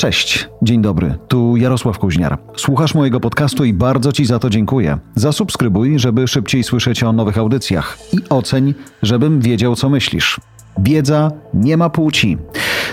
[0.00, 2.38] Cześć, dzień dobry, tu Jarosław Kuźniar.
[2.56, 4.98] Słuchasz mojego podcastu i bardzo Ci za to dziękuję.
[5.14, 10.40] Zasubskrybuj, żeby szybciej słyszeć o nowych audycjach i oceń, żebym wiedział, co myślisz.
[10.78, 12.38] Wiedza nie ma płci.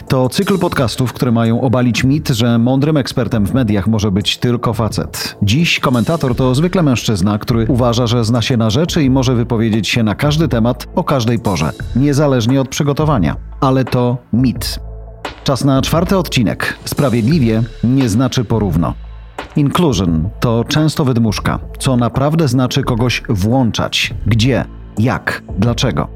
[0.07, 4.73] To cykl podcastów, które mają obalić mit, że mądrym ekspertem w mediach może być tylko
[4.73, 5.37] facet.
[5.41, 9.87] Dziś komentator to zwykle mężczyzna, który uważa, że zna się na rzeczy i może wypowiedzieć
[9.87, 13.35] się na każdy temat o każdej porze, niezależnie od przygotowania.
[13.61, 14.86] Ale to mit.
[15.47, 16.77] Czas na czwarty odcinek.
[16.85, 18.93] Sprawiedliwie nie znaczy porówno.
[19.55, 24.13] Inclusion to często wydmuszka, co naprawdę znaczy kogoś włączać.
[24.25, 24.65] Gdzie,
[24.97, 26.07] jak, dlaczego.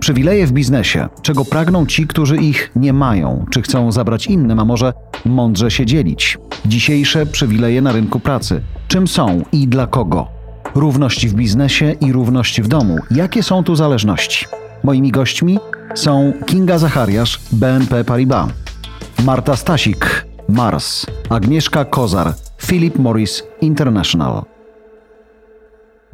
[0.00, 4.64] Przywileje w biznesie, czego pragną ci, którzy ich nie mają, czy chcą zabrać innym, a
[4.64, 4.92] może
[5.24, 6.38] mądrze się dzielić.
[6.66, 8.62] Dzisiejsze przywileje na rynku pracy.
[8.88, 10.26] Czym są i dla kogo?
[10.74, 12.96] Równość w biznesie i równość w domu.
[13.10, 14.46] Jakie są tu zależności?
[14.84, 15.58] Moimi gośćmi
[15.94, 18.63] są Kinga Zachariasz, BNP Paribas,
[19.22, 24.53] Marta Stasik, Mars, Agnieszka Kozar, Philip Morris International.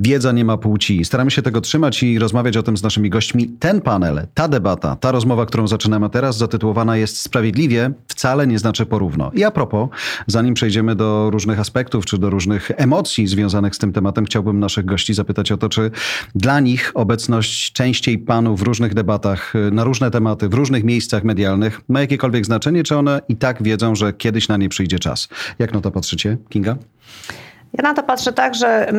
[0.03, 1.05] Wiedza nie ma płci.
[1.05, 3.49] Staramy się tego trzymać i rozmawiać o tym z naszymi gośćmi.
[3.49, 8.87] Ten panel, ta debata, ta rozmowa, którą zaczynamy teraz, zatytułowana jest Sprawiedliwie, wcale nie znaczy
[8.87, 9.31] porówno.
[9.35, 9.89] I a propos,
[10.27, 14.85] zanim przejdziemy do różnych aspektów czy do różnych emocji związanych z tym tematem, chciałbym naszych
[14.85, 15.91] gości zapytać o to, czy
[16.35, 21.81] dla nich obecność częściej panów w różnych debatach na różne tematy, w różnych miejscach medialnych
[21.89, 25.29] ma jakiekolwiek znaczenie, czy one i tak wiedzą, że kiedyś na nie przyjdzie czas.
[25.59, 26.77] Jak na to patrzycie, Kinga?
[27.73, 28.93] Ja na to patrzę tak, że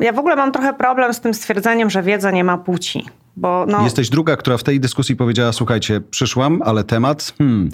[0.00, 3.06] ja w ogóle mam trochę problem z tym stwierdzeniem, że wiedza nie ma płci.
[3.36, 7.34] Bo no, Jesteś druga, która w tej dyskusji powiedziała: Słuchajcie, przyszłam, ale temat.
[7.38, 7.68] Hmm,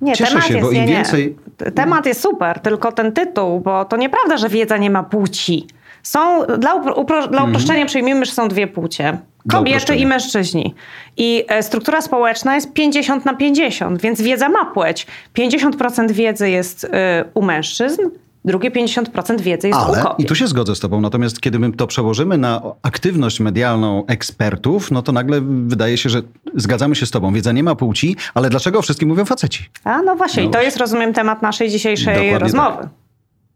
[0.00, 1.36] nie, cieszę temat się, jest, bo im nie, więcej.
[1.64, 1.70] Nie.
[1.70, 5.66] Temat jest super, tylko ten tytuł, bo to nieprawda, że wiedza nie ma płci.
[6.02, 7.50] Są, dla, upro, dla mhm.
[7.50, 7.88] uproszczenia mm.
[7.88, 9.18] przyjmijmy, że są dwie płcie.
[9.50, 10.74] Kobiety i mężczyźni.
[11.16, 15.06] I e, struktura społeczna jest 50 na 50, więc wiedza ma płeć.
[15.38, 18.02] 50% wiedzy jest e, u mężczyzn,
[18.44, 20.20] drugie 50% wiedzy jest Ale, u kobiet.
[20.20, 24.90] I tu się zgodzę z tobą, natomiast kiedy my to przełożymy na aktywność medialną ekspertów,
[24.90, 26.22] no to nagle wydaje się, że
[26.54, 27.32] zgadzamy się z tobą.
[27.32, 29.70] Wiedza nie ma płci, ale dlaczego o wszystkim mówią faceci?
[29.84, 32.82] A no właśnie, no i to jest, rozumiem, temat naszej dzisiejszej Dokładnie rozmowy.
[32.82, 32.88] Tak.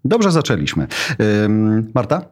[0.04, 0.86] Dobrze zaczęliśmy.
[1.94, 2.22] Marta?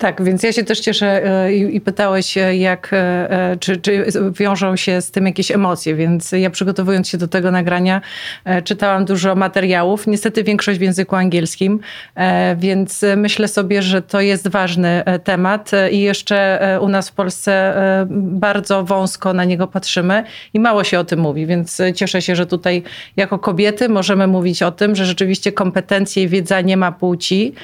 [0.00, 4.06] Tak, więc ja się też cieszę e, i, pytałeś, e, jak, e, czy, czy
[4.38, 8.00] wiążą się z tym jakieś emocje, więc ja przygotowując się do tego nagrania
[8.64, 11.80] czytałam dużo materiałów, niestety większość w języku angielskim,
[12.56, 17.74] więc myślę sobie, że to jest ważny temat i jeszcze u nas w Polsce
[18.10, 20.24] bardzo wąsko na niego patrzymy
[20.54, 22.82] i mało się o tym mówi, więc cieszę się, że tutaj
[23.16, 27.54] jako kobiety możemy mówić o tym, że rzeczywiście kompetencje i wiedza nie ma płci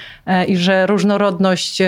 [0.49, 1.83] i że różnorodność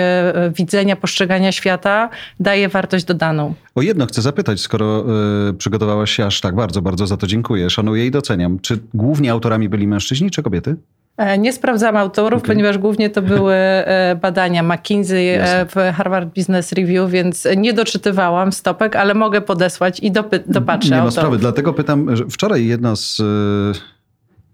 [0.55, 3.53] widzenia, postrzegania świata daje wartość dodaną.
[3.75, 5.05] O jedno chcę zapytać, skoro
[5.49, 8.59] y, przygotowałaś się aż tak bardzo, bardzo za to dziękuję, szanuję i doceniam.
[8.59, 10.75] Czy głównie autorami byli mężczyźni czy kobiety?
[11.19, 12.55] E, nie sprawdzam autorów, okay.
[12.55, 15.65] ponieważ głównie to były e, badania McKinsey Jasne.
[15.65, 21.01] w Harvard Business Review, więc nie doczytywałam stopek, ale mogę podesłać i dopy- dopatrzę Nie
[21.01, 23.21] ma sprawy, dlatego pytam, że wczoraj jedna z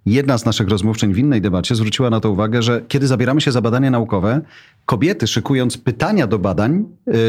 [0.05, 3.51] jedna z naszych rozmówczyń w innej debacie zwróciła na to uwagę, że kiedy zabieramy się
[3.51, 4.41] za badania naukowe,
[4.85, 6.85] kobiety szykując pytania do badań,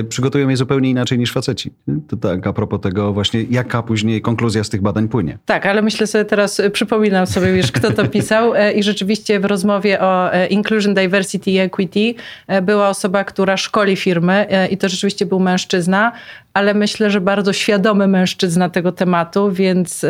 [0.09, 1.73] przygotują je zupełnie inaczej niż faceci.
[2.09, 5.39] To tak a propos tego właśnie, jaka później konkluzja z tych badań płynie.
[5.47, 9.41] Tak, ale myślę sobie teraz, y, przypominam sobie już, kto to pisał e, i rzeczywiście
[9.41, 12.15] w rozmowie o e, Inclusion, Diversity i Equity
[12.47, 16.13] e, była osoba, która szkoli firmy i to rzeczywiście był mężczyzna,
[16.55, 20.07] ale myślę, że bardzo świadomy mężczyzna tego tematu, więc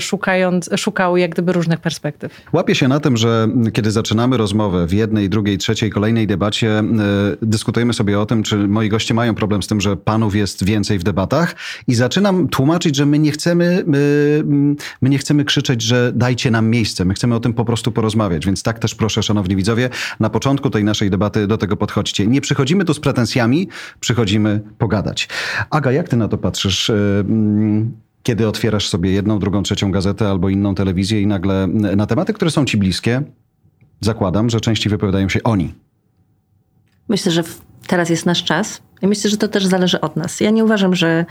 [0.00, 2.40] szukając, szukał jak gdyby różnych perspektyw.
[2.52, 6.82] Łapię się na tym, że kiedy zaczynamy rozmowę w jednej, drugiej, trzeciej, kolejnej debacie,
[7.42, 10.98] dyskutujemy sobie o tym, czy moi goście mają problem z tym, że panów jest więcej
[10.98, 14.42] w debatach i zaczynam tłumaczyć, że my nie chcemy, my,
[15.00, 17.04] my nie chcemy krzyczeć, że dajcie nam miejsce.
[17.04, 18.46] My chcemy o tym po prostu porozmawiać.
[18.46, 19.90] Więc tak też proszę, szanowni widzowie,
[20.20, 22.26] na początku tej naszej debaty do tego podchodźcie.
[22.26, 23.68] Nie przychodzimy tu z pretensjami,
[24.00, 25.28] przychodzimy pogadać.
[25.70, 26.90] Aga, jak ty na to patrzysz?
[26.90, 27.24] E,
[28.22, 31.66] kiedy otwierasz sobie jedną, drugą, trzecią gazetę albo inną telewizję i nagle
[31.96, 33.22] na tematy, które są ci bliskie,
[34.00, 35.74] zakładam, że częściej wypowiadają się oni.
[37.08, 37.42] Myślę, że
[37.86, 40.40] teraz jest nasz czas myślę, że to też zależy od nas.
[40.40, 41.24] Ja nie uważam, że.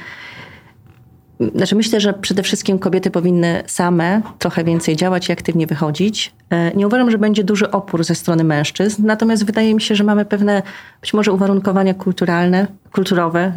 [1.56, 6.34] Znaczy, myślę, że przede wszystkim kobiety powinny same trochę więcej działać i aktywnie wychodzić.
[6.50, 10.04] E, nie uważam, że będzie duży opór ze strony mężczyzn, natomiast wydaje mi się, że
[10.04, 10.62] mamy pewne
[11.02, 13.54] być może uwarunkowania kulturalne, kulturowe, e,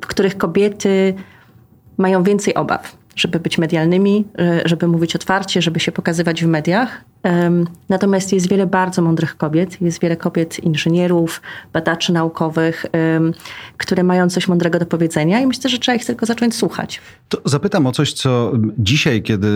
[0.00, 1.14] w których kobiety
[1.96, 2.99] mają więcej obaw.
[3.20, 4.24] Żeby być medialnymi,
[4.64, 7.04] żeby mówić otwarcie, żeby się pokazywać w mediach.
[7.88, 12.86] Natomiast jest wiele bardzo mądrych kobiet, jest wiele kobiet inżynierów, badaczy naukowych,
[13.76, 17.00] które mają coś mądrego do powiedzenia i myślę, że trzeba ich tylko zacząć słuchać.
[17.28, 19.46] To zapytam o coś, co dzisiaj, kiedy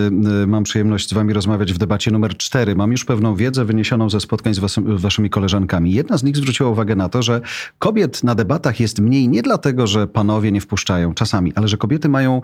[0.42, 4.10] y, mam przyjemność z wami rozmawiać w debacie numer cztery, mam już pewną wiedzę wyniesioną
[4.10, 5.92] ze spotkań z waszymi koleżankami.
[5.92, 7.40] Jedna z nich zwróciła uwagę na to, że
[7.78, 12.08] kobiet na debatach jest mniej nie dlatego, że panowie nie wpuszczają czasami, ale że kobiety
[12.08, 12.40] mają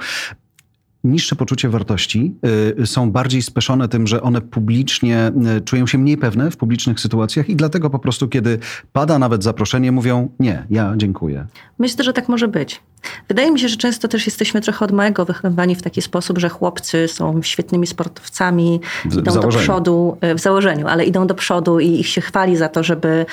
[1.05, 2.35] niższe poczucie wartości,
[2.81, 7.01] y, są bardziej speszone tym, że one publicznie y, czują się mniej pewne w publicznych
[7.01, 8.59] sytuacjach i dlatego po prostu, kiedy
[8.93, 11.47] pada nawet zaproszenie, mówią nie, ja dziękuję.
[11.79, 12.81] Myślę, że tak może być.
[13.29, 16.49] Wydaje mi się, że często też jesteśmy trochę od małego wychowywani w taki sposób, że
[16.49, 21.35] chłopcy są świetnymi sportowcami, w, idą w do przodu, y, w założeniu, ale idą do
[21.35, 23.27] przodu i ich się chwali za to, żeby,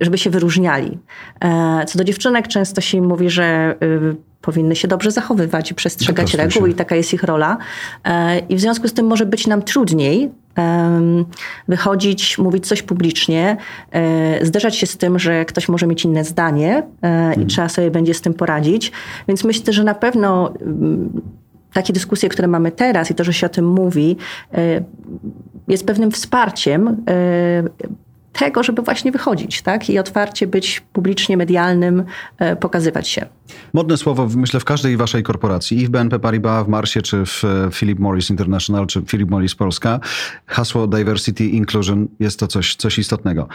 [0.00, 0.98] żeby się wyróżniali.
[1.40, 3.76] E, co do dziewczynek często się im mówi, że
[4.40, 7.58] powinny się dobrze zachowywać i przestrzegać reguł i taka jest ich rola.
[8.04, 10.30] E, I w związku z tym może być nam trudniej
[11.68, 13.56] wychodzić, mówić coś publicznie,
[13.92, 17.46] e, zderzać się z tym, że ktoś może mieć inne zdanie e, i mhm.
[17.46, 18.92] trzeba sobie będzie z tym poradzić.
[19.28, 21.20] Więc myślę, że na pewno mm,
[21.72, 24.16] takie dyskusje, które mamy teraz i to, że się o tym mówi,
[25.68, 27.04] jest pewnym wsparciem
[28.40, 29.90] tego, żeby właśnie wychodzić tak?
[29.90, 32.04] i otwarcie być publicznie medialnym,
[32.38, 33.26] e, pokazywać się.
[33.72, 37.44] Modne słowo, myślę, w każdej waszej korporacji, i w BNP Paribas, w Marsie, czy w
[37.44, 40.00] e, Philip Morris International, czy Philip Morris Polska,
[40.46, 43.48] hasło diversity, inclusion jest to coś, coś istotnego.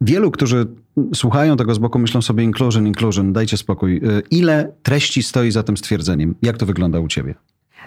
[0.00, 0.66] Wielu, którzy
[1.14, 3.96] słuchają tego z boku, myślą sobie inclusion, inclusion, dajcie spokój.
[3.96, 4.00] E,
[4.30, 6.34] ile treści stoi za tym stwierdzeniem?
[6.42, 7.34] Jak to wygląda u ciebie?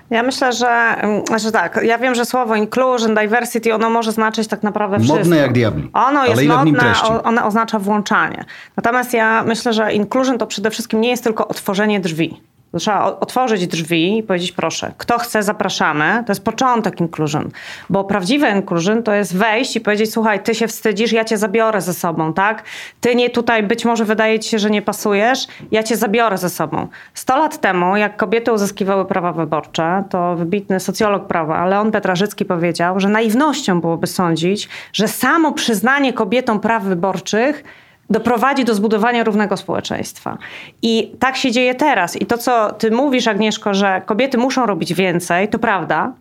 [0.10, 0.96] Ja myślę, że,
[1.38, 1.80] że tak.
[1.84, 5.20] Ja wiem, że słowo inclusion, diversity, ono może znaczyć tak naprawdę wszystko.
[5.20, 5.90] Modne jak diabli.
[5.94, 8.46] Ono jest Ale modne, ono oznacza włączanie.
[8.78, 12.42] Natomiast ja myślę, że inclusion to przede wszystkim nie jest tylko otworzenie drzwi.
[12.80, 16.24] Trzeba otworzyć drzwi i powiedzieć proszę, kto chce, zapraszamy.
[16.26, 17.50] To jest początek inclusion.
[17.90, 21.82] Bo prawdziwe inclusion to jest wejść i powiedzieć słuchaj, ty się wstydzisz, ja cię zabiorę
[21.82, 22.64] ze sobą, tak?
[23.02, 26.50] Ty nie tutaj, być może wydaje ci się, że nie pasujesz, ja cię zabiorę ze
[26.50, 26.88] sobą.
[27.14, 33.00] Sto lat temu, jak kobiety uzyskiwały prawa wyborcze, to wybitny socjolog prawa, Leon Petrażycki powiedział,
[33.00, 37.64] że naiwnością byłoby sądzić, że samo przyznanie kobietom praw wyborczych
[38.10, 40.38] doprowadzi do zbudowania równego społeczeństwa.
[40.82, 42.22] I tak się dzieje teraz.
[42.22, 46.14] I to, co ty mówisz, Agnieszko, że kobiety muszą robić więcej, to prawda.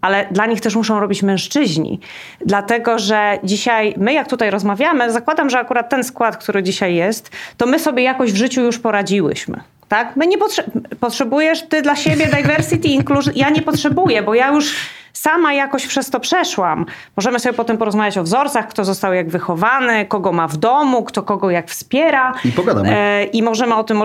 [0.00, 2.00] Ale dla nich też muszą robić mężczyźni.
[2.46, 7.30] Dlatego, że dzisiaj my, jak tutaj rozmawiamy, zakładam, że akurat ten skład, który dzisiaj jest,
[7.56, 9.60] to my sobie jakoś w życiu już poradziłyśmy.
[9.90, 10.16] Tak?
[10.16, 10.64] My nie potrze
[11.00, 13.34] potrzebujesz ty dla siebie diversity, inclusion.
[13.36, 14.76] Ja nie potrzebuję, bo ja już
[15.12, 16.86] sama jakoś przez to przeszłam.
[17.16, 21.22] Możemy sobie potem porozmawiać o wzorcach, kto został jak wychowany, kogo ma w domu, kto
[21.22, 22.32] kogo jak wspiera.
[22.44, 22.96] I pogadamy.
[22.96, 24.02] E, I możemy o tym,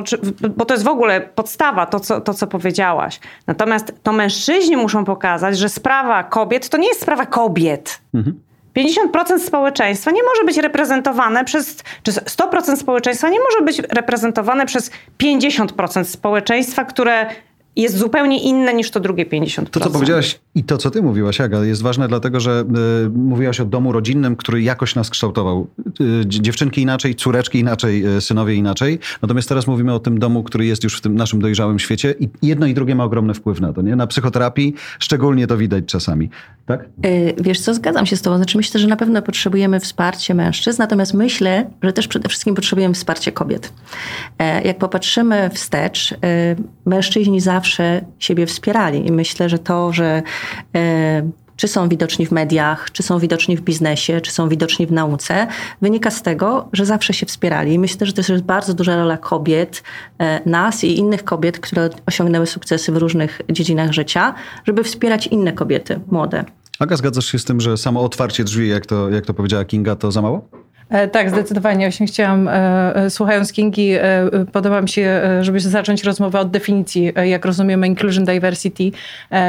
[0.58, 3.20] bo to jest w ogóle podstawa, to co, to co powiedziałaś.
[3.48, 8.02] Natomiast to mężczyźni muszą pokazać, że sprawa kobiet to nie jest sprawa kobiet.
[8.14, 8.40] Mhm.
[8.77, 14.92] 50% społeczeństwa nie może być reprezentowane przez, czy 100% społeczeństwa nie może być reprezentowane przez
[15.19, 17.30] 50% społeczeństwa, które
[17.75, 19.69] jest zupełnie inne niż to drugie 50%.
[19.69, 22.66] To, co powiedziałaś i to, co ty mówiłaś, Aga, jest ważne dlatego, że
[23.06, 25.68] y, mówiłaś o domu rodzinnym, który jakoś nas kształtował.
[26.01, 29.00] Y, dziewczynki inaczej, córeczki inaczej, y, synowie inaczej.
[29.21, 32.30] Natomiast teraz mówimy o tym domu, który jest już w tym naszym dojrzałym świecie i
[32.42, 33.81] jedno i drugie ma ogromny wpływ na to.
[33.81, 33.95] Nie?
[33.95, 36.30] Na psychoterapii szczególnie to widać czasami.
[36.66, 36.90] Tak?
[37.38, 38.38] Wiesz co, zgadzam się z tobą.
[38.38, 42.94] Znaczy myślę, że na pewno potrzebujemy wsparcia mężczyzn, natomiast myślę, że też przede wszystkim potrzebujemy
[42.94, 43.74] wsparcia kobiet.
[44.40, 46.16] E, jak popatrzymy wstecz,
[46.86, 50.24] mężczyźni zawsze siebie wspierali i myślę, że to, że
[50.76, 54.92] E, czy są widoczni w mediach, czy są widoczni w biznesie, czy są widoczni w
[54.92, 55.47] nauce,
[55.81, 57.80] wynika z tego, że zawsze się wspierali.
[57.80, 59.83] Myślę, że to jest bardzo duża rola kobiet,
[60.19, 64.35] e, nas i innych kobiet, które osiągnęły sukcesy w różnych dziedzinach życia,
[64.66, 66.45] żeby wspierać inne kobiety młode.
[66.80, 69.95] Aga, zgadzasz się z tym, że samo otwarcie drzwi, jak to, jak to powiedziała Kinga,
[69.95, 70.47] to za mało?
[70.89, 71.89] E, tak, zdecydowanie.
[71.89, 73.92] Właśnie chciałam, e, e, słuchając Kingi,
[74.51, 78.92] podoba mi się, żeby zacząć rozmowę od definicji, jak rozumiemy inclusion, diversity,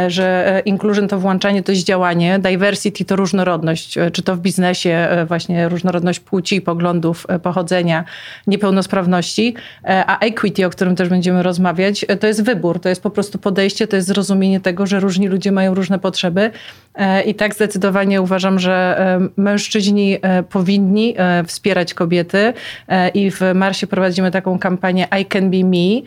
[0.09, 5.69] że inclusion to włączanie, to jest działanie, diversity to różnorodność, czy to w biznesie, właśnie
[5.69, 8.05] różnorodność płci, poglądów, pochodzenia,
[8.47, 13.39] niepełnosprawności, a equity, o którym też będziemy rozmawiać, to jest wybór, to jest po prostu
[13.39, 16.51] podejście, to jest zrozumienie tego, że różni ludzie mają różne potrzeby,
[17.27, 18.99] I tak zdecydowanie uważam, że
[19.37, 20.19] mężczyźni
[20.51, 21.15] powinni
[21.47, 22.53] wspierać kobiety
[23.15, 26.03] i w Marsie prowadzimy taką kampanię I Can Be Me,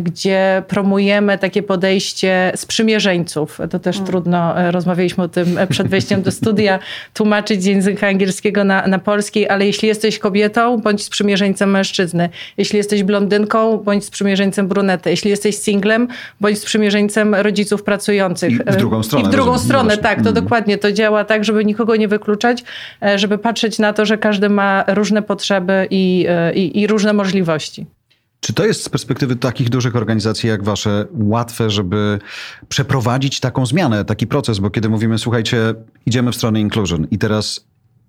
[0.00, 3.60] gdzie promujemy takie podejście sprzymierzeńców.
[3.70, 4.06] To też mm.
[4.06, 6.78] trudno, rozmawialiśmy o tym przed wejściem do studia,
[7.14, 12.28] tłumaczyć z języka angielskiego na, na polski, ale jeśli jesteś kobietą, bądź sprzymierzeńcem mężczyzny.
[12.56, 15.10] Jeśli jesteś blondynką, bądź sprzymierzeńcem brunety.
[15.10, 16.08] Jeśli jesteś singlem,
[16.40, 18.52] bądź sprzymierzeńcem rodziców pracujących.
[18.52, 19.24] I w drugą stronę.
[19.24, 20.22] I w drugą stronę, tak.
[20.22, 20.44] To Mhm.
[20.44, 22.64] dokładnie to działa tak, żeby nikogo nie wykluczać,
[23.02, 27.12] e, żeby patrzeć na to, że każdy ma różne potrzeby i, e, i, i różne
[27.12, 27.86] możliwości.
[28.40, 32.18] Czy to jest z perspektywy takich dużych organizacji jak wasze łatwe, żeby
[32.68, 34.58] przeprowadzić taką zmianę, taki proces?
[34.58, 35.74] Bo kiedy mówimy, słuchajcie,
[36.06, 37.66] idziemy w stronę inclusion i teraz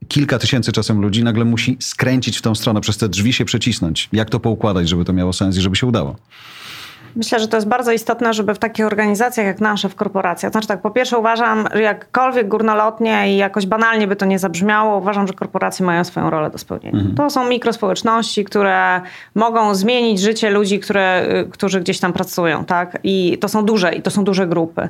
[0.07, 4.09] kilka tysięcy czasem ludzi nagle musi skręcić w tą stronę, przez te drzwi się przecisnąć.
[4.13, 6.15] Jak to poukładać, żeby to miało sens i żeby się udało?
[7.15, 10.51] Myślę, że to jest bardzo istotne, żeby w takich organizacjach jak nasze, w korporacjach.
[10.51, 14.97] Znaczy tak, po pierwsze uważam, że jakkolwiek górnolotnie i jakoś banalnie by to nie zabrzmiało,
[14.97, 16.97] uważam, że korporacje mają swoją rolę do spełnienia.
[16.97, 17.15] Mhm.
[17.15, 19.01] To są mikrospołeczności, które
[19.35, 22.97] mogą zmienić życie ludzi, które, y, którzy gdzieś tam pracują, tak?
[23.03, 24.89] I to są duże, i to są duże grupy.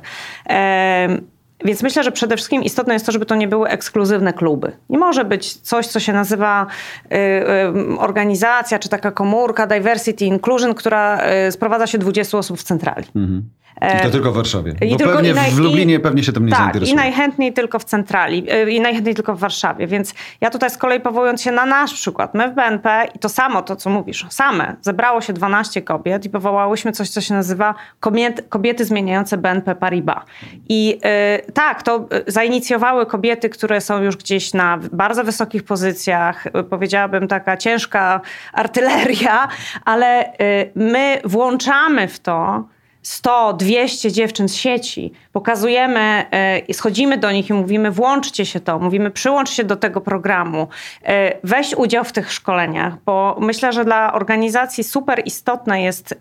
[1.64, 4.72] Więc myślę, że przede wszystkim istotne jest to, żeby to nie były ekskluzywne kluby.
[4.90, 6.66] Nie może być coś, co się nazywa
[7.04, 12.62] y, y, organizacja czy taka komórka diversity inclusion, która y, sprowadza się 20 osób w
[12.62, 13.06] centrali.
[13.16, 13.42] Mhm.
[13.82, 14.74] I to tylko w Warszawie.
[14.80, 16.92] I Bo tylko, pewnie naj, w Lublinie i, pewnie się tym nie tak, zainteresuje.
[16.92, 18.52] i najchętniej tylko w centrali.
[18.52, 19.86] Y, I najchętniej tylko w Warszawie.
[19.86, 22.34] Więc ja tutaj z kolei powołując się na nasz przykład.
[22.34, 24.76] My w BNP i to samo, to co mówisz, same.
[24.82, 30.24] Zebrało się 12 kobiet i powołałyśmy coś, co się nazywa kobiety, kobiety zmieniające BNP Paribas.
[30.68, 36.46] I yy, tak, to y, zainicjowały kobiety, które są już gdzieś na bardzo wysokich pozycjach.
[36.46, 38.20] Y, powiedziałabym taka ciężka
[38.52, 39.48] artyleria,
[39.84, 42.64] ale yy, my włączamy w to
[43.04, 46.24] 100, 200 dziewczyn z sieci, pokazujemy,
[46.68, 50.68] y, schodzimy do nich i mówimy włączcie się to, mówimy przyłącz się do tego programu,
[51.02, 51.06] y,
[51.44, 56.14] weź udział w tych szkoleniach, bo myślę, że dla organizacji super istotne jest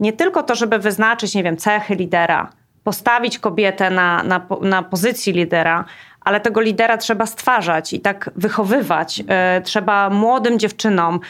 [0.00, 2.50] nie tylko to, żeby wyznaczyć, nie wiem, cechy lidera,
[2.84, 5.84] postawić kobietę na, na, na pozycji lidera,
[6.20, 9.22] ale tego lidera trzeba stwarzać i tak wychowywać.
[9.64, 11.20] Trzeba młodym dziewczynom,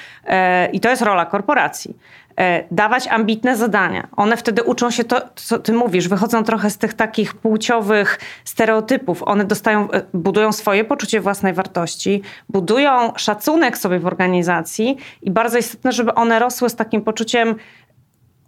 [0.72, 2.21] i to jest rola korporacji, E,
[2.70, 4.08] dawać ambitne zadania.
[4.16, 9.22] One wtedy uczą się to, co ty mówisz, wychodzą trochę z tych takich płciowych stereotypów.
[9.22, 15.58] One dostają, e, budują swoje poczucie własnej wartości, budują szacunek sobie w organizacji i bardzo
[15.58, 17.54] istotne, żeby one rosły z takim poczuciem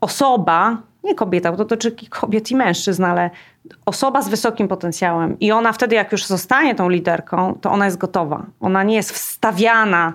[0.01, 3.31] osoba, nie kobieta, bo to dotyczy kobiet i mężczyzn, ale
[3.87, 5.39] osoba z wysokim potencjałem.
[5.41, 8.47] I ona wtedy, jak już zostanie tą liderką, to ona jest gotowa.
[8.61, 10.13] Ona nie jest wstawiana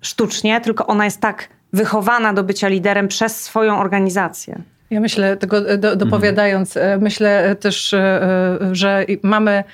[0.00, 4.62] sztucznie, tylko ona jest tak wychowana do bycia liderem przez swoją organizację.
[4.90, 7.02] Ja myślę, tego do, dopowiadając, mhm.
[7.02, 9.64] myślę też, e, że mamy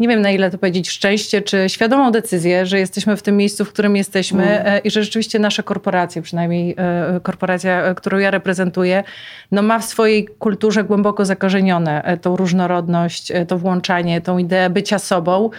[0.00, 3.64] nie wiem na ile to powiedzieć, szczęście czy świadomą decyzję, że jesteśmy w tym miejscu,
[3.64, 4.82] w którym jesteśmy mm.
[4.84, 9.04] i że rzeczywiście nasze korporacje, przynajmniej e, korporacja, e, którą ja reprezentuję,
[9.52, 15.50] no ma w swojej kulturze głęboko zakorzenione tą różnorodność, to włączanie, tą ideę bycia sobą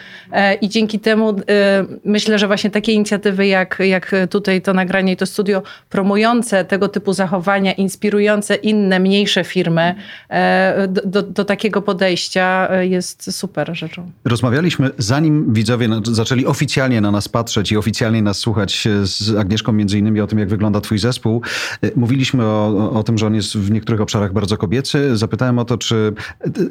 [0.61, 1.35] i dzięki temu
[2.05, 6.87] myślę, że właśnie takie inicjatywy jak, jak tutaj to nagranie i to studio promujące tego
[6.87, 9.95] typu zachowania, inspirujące inne, mniejsze firmy
[10.87, 14.11] do, do, do takiego podejścia jest super rzeczą.
[14.31, 19.99] Rozmawialiśmy, zanim widzowie zaczęli oficjalnie na nas patrzeć i oficjalnie nas słuchać z Agnieszką między
[19.99, 21.41] innymi o tym, jak wygląda twój zespół.
[21.81, 25.17] E, mówiliśmy o, o tym, że on jest w niektórych obszarach bardzo kobiecy.
[25.17, 26.13] Zapytałem o to, czy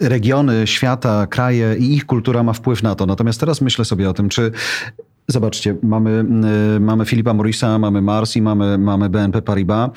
[0.01, 3.07] regiony świata, kraje i ich kultura ma wpływ na to.
[3.07, 4.53] Natomiast teraz myślę sobie o tym, czy
[5.29, 6.25] Zobaczcie, mamy,
[6.77, 9.91] e, mamy Filipa Morisa, mamy Mars i mamy, mamy BNP Paribas.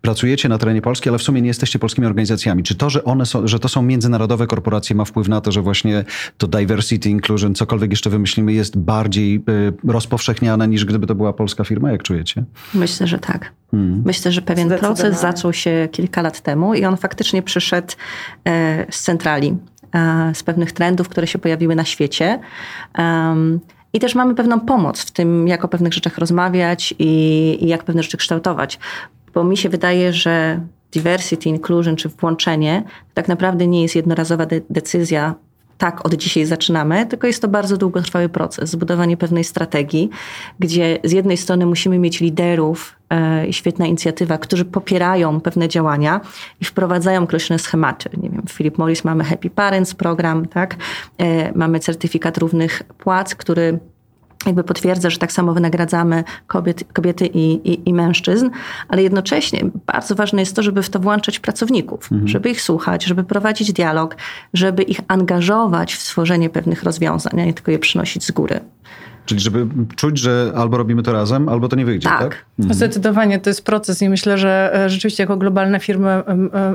[0.00, 2.62] Pracujecie na terenie Polski, ale w sumie nie jesteście polskimi organizacjami.
[2.62, 5.62] Czy to, że one są, że to są międzynarodowe korporacje ma wpływ na to, że
[5.62, 6.04] właśnie
[6.38, 11.64] to diversity, inclusion, cokolwiek jeszcze wymyślimy, jest bardziej y, rozpowszechniane niż gdyby to była polska
[11.64, 11.92] firma?
[11.92, 12.44] Jak czujecie?
[12.74, 13.52] Myślę, że tak.
[13.70, 14.02] Hmm.
[14.04, 17.92] Myślę, że pewien proces zaczął się kilka lat temu i on faktycznie przyszedł
[18.44, 19.56] e, z centrali,
[19.94, 22.40] e, z pewnych trendów, które się pojawiły na świecie.
[23.92, 27.04] I też mamy pewną pomoc w tym, jak o pewnych rzeczach rozmawiać i,
[27.60, 28.78] i jak pewne rzeczy kształtować
[29.34, 30.60] bo mi się wydaje, że
[30.92, 35.34] diversity, inclusion czy włączenie tak naprawdę nie jest jednorazowa de decyzja
[35.78, 40.10] tak, od dzisiaj zaczynamy, tylko jest to bardzo długotrwały proces, zbudowanie pewnej strategii,
[40.58, 42.96] gdzie z jednej strony musimy mieć liderów
[43.46, 46.20] i e, świetna inicjatywa, którzy popierają pewne działania
[46.60, 48.10] i wprowadzają określone schematy.
[48.22, 50.76] Nie wiem, w Philip Morris mamy Happy Parents program, tak?
[51.18, 53.78] E, mamy certyfikat równych płac, który
[54.46, 58.50] jakby potwierdza, że tak samo wynagradzamy kobiet, kobiety i, i, i, mężczyzn,
[58.88, 62.28] ale jednocześnie bardzo ważne jest to, żeby w to włączać pracowników, mhm.
[62.28, 64.16] żeby ich słuchać, żeby prowadzić dialog,
[64.54, 68.60] żeby ich angażować w stworzenie pewnych rozwiązań, a nie tylko je przynosić z góry.
[69.28, 69.66] Czyli żeby
[69.96, 72.20] czuć, że albo robimy to razem, albo to nie wyjdzie, tak?
[72.20, 72.44] tak?
[72.58, 72.74] Mhm.
[72.74, 76.24] Zdecydowanie to jest proces i myślę, że e, rzeczywiście jako globalne firmy e,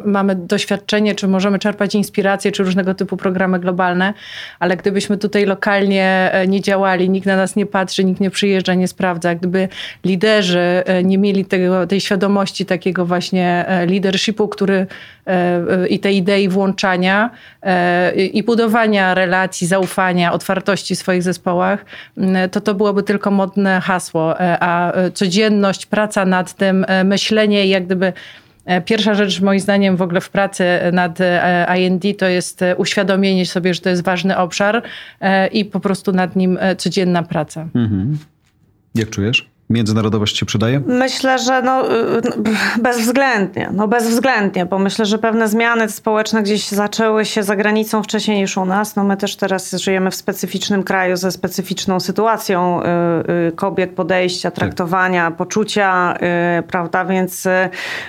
[0.06, 4.14] mamy doświadczenie, czy możemy czerpać inspiracje, czy różnego typu programy globalne,
[4.60, 8.74] ale gdybyśmy tutaj lokalnie e, nie działali, nikt na nas nie patrzy, nikt nie przyjeżdża,
[8.74, 9.68] nie sprawdza, gdyby
[10.06, 14.88] liderzy nie mieli tego, tej świadomości takiego właśnie leadershipu, który
[15.90, 17.30] i tej idei włączania
[18.34, 21.86] i budowania relacji, zaufania, otwartości w swoich zespołach,
[22.52, 28.14] to to byłoby tylko modne hasło, a codzienność, praca nad tym, myślenie jak gdyby
[28.86, 31.20] Pierwsza rzecz, moim zdaniem, w ogóle w pracy nad
[31.78, 34.84] IND to jest uświadomienie sobie, że to jest ważny obszar
[35.52, 37.68] i po prostu nad nim codzienna praca.
[37.76, 38.18] Mhm.
[38.96, 39.50] Jak czujesz?
[39.74, 40.82] Międzynarodowość się przydaje?
[40.88, 42.22] Myślę, że no, y,
[42.82, 48.38] bezwzględnie, no bezwzględnie, bo myślę, że pewne zmiany społeczne gdzieś zaczęły się za granicą wcześniej
[48.38, 48.96] niż u nas.
[48.96, 52.86] No my też teraz żyjemy w specyficznym kraju ze specyficzną sytuacją y,
[53.48, 54.56] y, kobiet, podejścia, tak.
[54.56, 55.38] traktowania, tak.
[55.38, 56.18] poczucia,
[56.68, 57.48] prawda, więc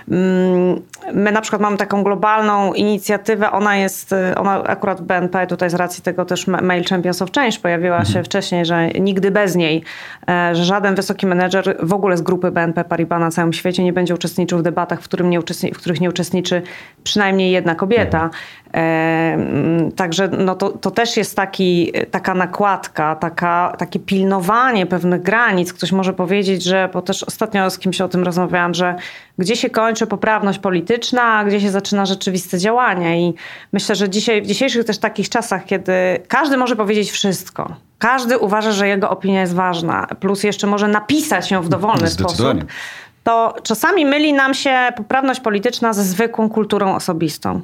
[0.09, 0.80] mm,
[1.12, 6.02] my na przykład mamy taką globalną inicjatywę, ona jest, ona akurat BNP, tutaj z racji
[6.02, 8.14] tego też Mail Champions of Change pojawiła mhm.
[8.14, 9.83] się wcześniej, że nigdy bez niej,
[10.28, 13.84] e, że żaden wysoki menedżer menedżer w ogóle z grupy BNP Paribas na całym świecie
[13.84, 15.38] nie będzie uczestniczył w debatach, w, nie
[15.75, 16.62] w których nie uczestniczy
[17.04, 18.30] przynajmniej jedna kobieta.
[19.97, 25.73] Także no to, to też jest taki, taka nakładka, taka, takie pilnowanie pewnych granic.
[25.73, 28.95] Ktoś może powiedzieć, że, bo też ostatnio z kimś o tym rozmawiałam, że
[29.38, 33.28] gdzie się kończy poprawność polityczna, a gdzie się zaczyna rzeczywiste działanie.
[33.28, 33.35] I
[33.73, 35.93] myślę, że dzisiaj, w dzisiejszych też takich czasach, kiedy
[36.28, 41.50] każdy może powiedzieć wszystko, każdy uważa, że jego opinia jest ważna, plus jeszcze może napisać
[41.50, 42.47] ją w dowolny sposób,
[43.25, 47.61] to czasami myli nam się poprawność polityczna ze zwykłą kulturą osobistą.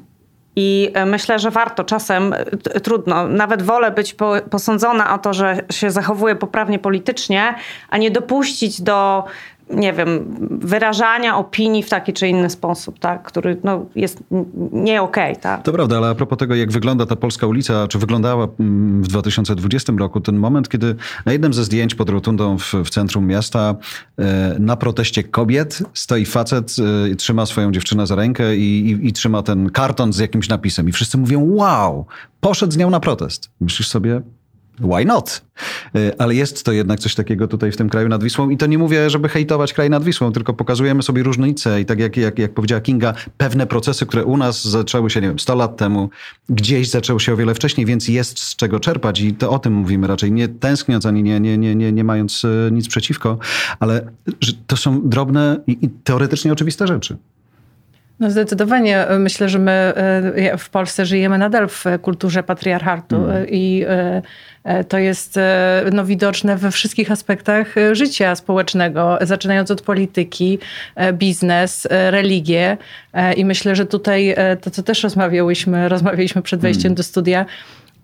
[0.57, 1.85] I e, myślę, że warto.
[1.85, 4.17] Czasem, e, trudno, nawet wolę być
[4.51, 7.55] posądzona o to, że się zachowuje poprawnie politycznie,
[7.91, 9.25] a nie dopuścić do
[9.73, 14.23] nie wiem, wyrażania opinii w taki czy inny sposób, tak, który no, jest
[14.73, 15.33] nie okej.
[15.33, 15.63] Okay, tak.
[15.63, 19.09] To prawda, ale a propos tego, jak wygląda ta polska ulica, czy wyglądała mm, w
[19.09, 20.97] 2020 roku, ten moment, kiedy
[21.27, 23.75] na jednym ze zdjęć pod rotundą w, w centrum miasta
[24.19, 26.77] e, na proteście kobiet stoi facet
[27.13, 30.89] i trzyma swoją dziewczynę za rękę i, i, i trzyma ten karton z jakimś napisem
[30.89, 32.07] i wszyscy mówią wow,
[32.41, 33.51] poszedł z nią na protest.
[33.61, 34.23] Myślisz sobie,
[34.81, 35.43] why not?
[35.97, 38.67] Y, ale jest to jednak coś takiego tutaj w tym kraju nad Wisłą i to
[38.67, 42.39] nie mówię, żeby hejtować kraj nad Wisłą, tylko pokazujemy sobie różnice i tak jak, jak,
[42.39, 46.11] jak powiedziała Kinga, pewne procesy, które u nas zaczęły się, nie wiem, 100 lat temu,
[46.49, 49.73] gdzieś zaczęły się o wiele wcześniej, więc jest z czego czerpać i to o tym
[49.73, 53.39] mówimy raczej, nie tęskniąc ani nie, nie, nie, nie, nie mając y, nic przeciwko,
[53.81, 54.11] ale
[54.67, 57.17] to są drobne i, i teoretycznie oczywiste rzeczy.
[58.21, 63.47] No zdecydowanie myślę, że my e, w Polsce żyjemy nadal w kulturze patriarchatu mm.
[63.49, 63.85] i
[64.65, 70.59] e, to jest e, no, widoczne we wszystkich aspektach życia społecznego, zaczynając od polityki,
[71.13, 72.77] biznes, religię.
[73.37, 76.95] I myślę, że tutaj to, co też rozmawiałyśmy, rozmawialiśmy przed wejściem mm.
[76.95, 77.47] do studia,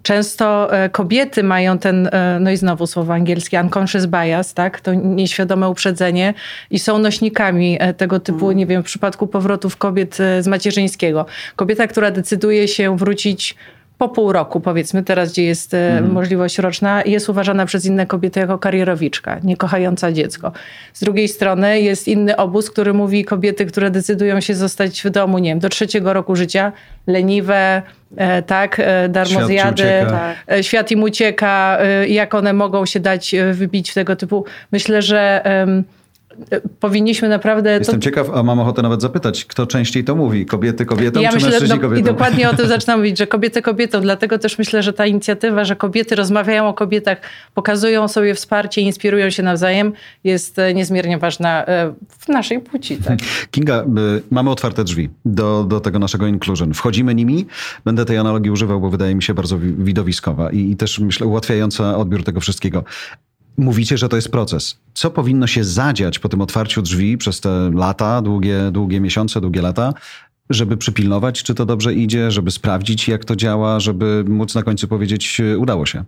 [0.07, 4.81] Często e, kobiety mają ten, e, no i znowu słowo angielskie, unconscious bias, tak?
[4.81, 6.35] To nieświadome uprzedzenie
[6.71, 8.57] i są nośnikami e, tego typu, mhm.
[8.57, 11.27] nie wiem, w przypadku powrotów kobiet z macierzyńskiego.
[11.57, 13.57] Kobieta, która decyduje się wrócić
[13.99, 16.13] po pół roku, powiedzmy, teraz gdzie jest mm.
[16.13, 20.53] możliwość roczna, jest uważana przez inne kobiety jako karierowiczka, nie kochająca dziecko.
[20.93, 25.39] Z drugiej strony jest inny obóz, który mówi kobiety, które decydują się zostać w domu,
[25.39, 26.73] nie wiem, do trzeciego roku życia,
[27.07, 27.83] leniwe,
[28.17, 33.35] e, tak, e, darmozjady, świat, e, świat im ucieka, e, jak one mogą się dać
[33.35, 34.45] e, wybić w tego typu.
[34.73, 35.43] Myślę, że
[36.81, 37.79] powinniśmy naprawdę...
[37.79, 38.05] Jestem to...
[38.05, 40.47] ciekaw, a mam ochotę nawet zapytać, kto częściej to mówi?
[40.47, 41.99] Kobiety kobietom ja czy myślę, mężczyźni kobietom?
[41.99, 44.03] I dokładnie o tym zaczynam mówić, że kobiety kobietom.
[44.03, 47.19] Dlatego też myślę, że ta inicjatywa, że kobiety rozmawiają o kobietach,
[47.55, 49.93] pokazują sobie wsparcie, inspirują się nawzajem,
[50.25, 52.97] jest e, niezmiernie ważna e, w naszej płci.
[52.97, 53.19] Tak?
[53.51, 53.85] Kinga,
[54.31, 56.75] mamy otwarte drzwi do, do tego naszego inclusion.
[56.75, 57.47] Wchodzimy nimi.
[57.85, 61.97] Będę tej analogii używał, bo wydaje mi się bardzo widowiskowa i, i też myślę ułatwiająca
[61.97, 62.85] odbiór tego wszystkiego.
[63.59, 64.79] Mówicie, że to jest proces.
[64.95, 69.63] Co powinno się zadziać po tym otwarciu drzwi przez te lata, długie, długie miesiące, długie
[69.63, 69.93] lata,
[70.51, 74.89] żeby przypilnować, czy to dobrze idzie, żeby sprawdzić, jak to działa, żeby móc na końcu
[74.89, 76.05] powiedzieć, udało się?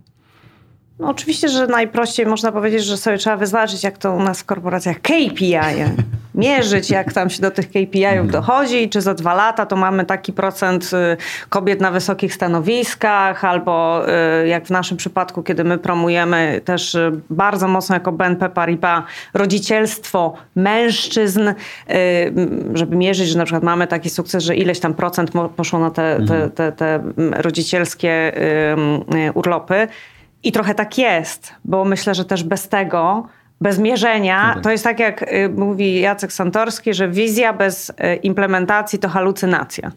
[0.99, 4.45] No oczywiście, że najprościej można powiedzieć, że sobie trzeba wyznaczyć, jak to u nas w
[4.45, 5.55] korporacjach KPI,
[6.35, 8.27] mierzyć, jak tam się do tych KPI-ów mhm.
[8.27, 11.17] dochodzi, czy za dwa lata to mamy taki procent y,
[11.49, 14.03] kobiet na wysokich stanowiskach, albo
[14.43, 19.03] y, jak w naszym przypadku, kiedy my promujemy też y, bardzo mocno jako BNP Paribas
[19.33, 21.53] rodzicielstwo mężczyzn,
[22.73, 26.15] żeby mierzyć, że na przykład mamy taki sukces, że ileś tam procent poszło na te,
[26.15, 26.51] te, mhm.
[26.51, 27.03] te, te
[27.41, 28.31] rodzicielskie
[29.33, 29.87] urlopy.
[30.43, 33.27] I trochę tak jest, bo myślę, że też bez tego
[33.61, 38.99] bez mierzenia, to jest tak jak y, mówi Jacek Santorski, że wizja bez y, implementacji
[38.99, 39.91] to halucynacja.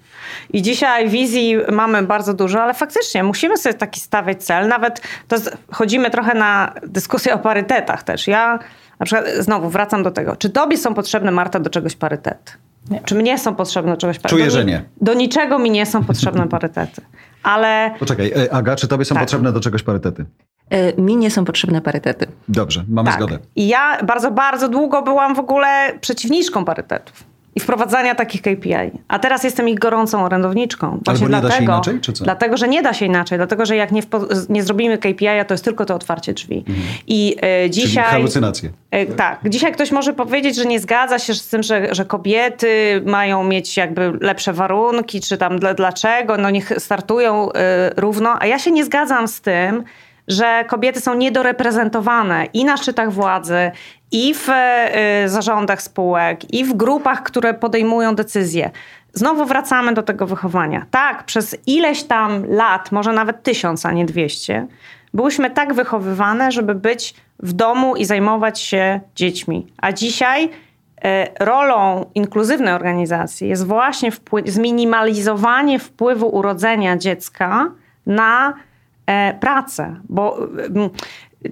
[0.53, 4.69] I dzisiaj wizji mamy bardzo dużo, ale faktycznie musimy sobie taki stawiać cel.
[4.69, 5.37] Nawet to
[5.71, 8.27] chodzimy trochę na dyskusję o parytetach też.
[8.27, 8.59] Ja
[9.01, 10.37] na przykład znowu wracam do tego.
[10.37, 12.53] Czy tobie są potrzebne, Marta, do czegoś parytety?
[12.91, 13.01] Nie.
[13.01, 14.41] Czy mnie są potrzebne do czegoś parytety?
[14.41, 14.83] Czuję, że nie.
[15.01, 17.03] Do niczego mi nie są potrzebne parytety.
[17.43, 17.91] Ale...
[17.99, 19.25] Poczekaj, e, Aga, czy tobie są tak.
[19.25, 20.25] potrzebne do czegoś parytety?
[20.71, 22.27] E, mi nie są potrzebne parytety.
[22.49, 23.19] Dobrze, mamy tak.
[23.19, 23.39] zgodę.
[23.57, 28.91] I ja bardzo, bardzo długo byłam w ogóle przeciwniczką parytetów i wprowadzania takich KPI.
[29.09, 31.01] A teraz jestem ich gorącą orędowniczką.
[31.05, 32.25] Właśnie Albo nie dlatego, da się inaczej, czy co?
[32.25, 33.39] Dlatego, że nie da się inaczej.
[33.39, 34.03] Dlatego, że jak nie,
[34.49, 36.65] nie zrobimy KPI, to jest tylko to otwarcie drzwi.
[36.69, 36.87] Mhm.
[37.07, 38.05] I e, dzisiaj...
[38.05, 38.71] Czyli halucynacje.
[38.91, 39.41] E, tak.
[39.49, 43.77] Dzisiaj ktoś może powiedzieć, że nie zgadza się z tym, że, że kobiety mają mieć
[43.77, 48.37] jakby lepsze warunki, czy tam dlaczego, no niech startują e, równo.
[48.41, 49.85] A ja się nie zgadzam z tym,
[50.29, 53.71] że kobiety są niedoreprezentowane i na szczytach władzy,
[54.13, 58.71] i w y, zarządach spółek, i w grupach, które podejmują decyzje.
[59.13, 60.87] Znowu wracamy do tego wychowania.
[60.91, 64.67] Tak, przez ileś tam lat, może nawet tysiąc, a nie dwieście,
[65.15, 69.67] byłyśmy tak wychowywane, żeby być w domu i zajmować się dziećmi.
[69.77, 70.51] A dzisiaj y,
[71.41, 74.11] rolą inkluzywnej organizacji jest właśnie
[74.47, 77.71] zminimalizowanie wpływu urodzenia dziecka
[78.07, 78.55] na
[79.07, 79.97] e, pracę.
[80.09, 80.91] Bo mm,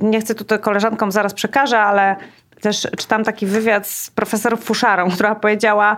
[0.00, 2.16] nie chcę tutaj koleżankom zaraz przekażę, ale
[2.60, 5.96] też czytam taki wywiad z profesor Fuszarą, która powiedziała,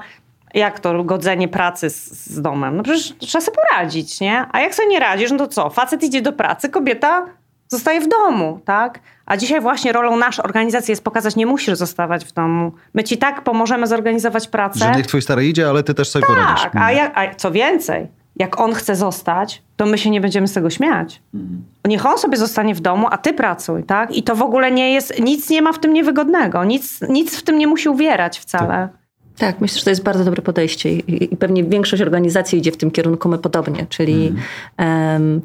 [0.54, 2.76] jak to godzenie pracy z, z, domem?
[2.76, 4.46] No przecież trzeba sobie poradzić, nie?
[4.52, 5.70] A jak sobie nie radzisz, no to co?
[5.70, 7.26] Facet idzie do pracy, kobieta
[7.72, 9.00] zostaje w domu, tak?
[9.26, 12.72] A dzisiaj właśnie rolą naszej organizacji jest pokazać, nie musisz zostawać w domu.
[12.94, 14.78] My ci tak pomożemy zorganizować pracę.
[14.78, 16.62] Że niech twój stary idzie, ale ty też sobie tak, poradzisz.
[16.62, 20.48] Tak, a, jak, a co więcej, jak on chce zostać, to my się nie będziemy
[20.48, 21.22] z tego śmiać.
[21.34, 21.64] Mhm.
[21.88, 24.16] Niech on sobie zostanie w domu, a ty pracuj, tak?
[24.16, 27.42] I to w ogóle nie jest, nic nie ma w tym niewygodnego, nic, nic w
[27.42, 28.88] tym nie musi uwierać wcale.
[28.92, 29.02] Tak.
[29.38, 32.76] Tak, myślę, że to jest bardzo dobre podejście i, i pewnie większość organizacji idzie w
[32.76, 34.34] tym kierunku, my podobnie, czyli
[34.78, 35.22] mm.
[35.22, 35.40] um,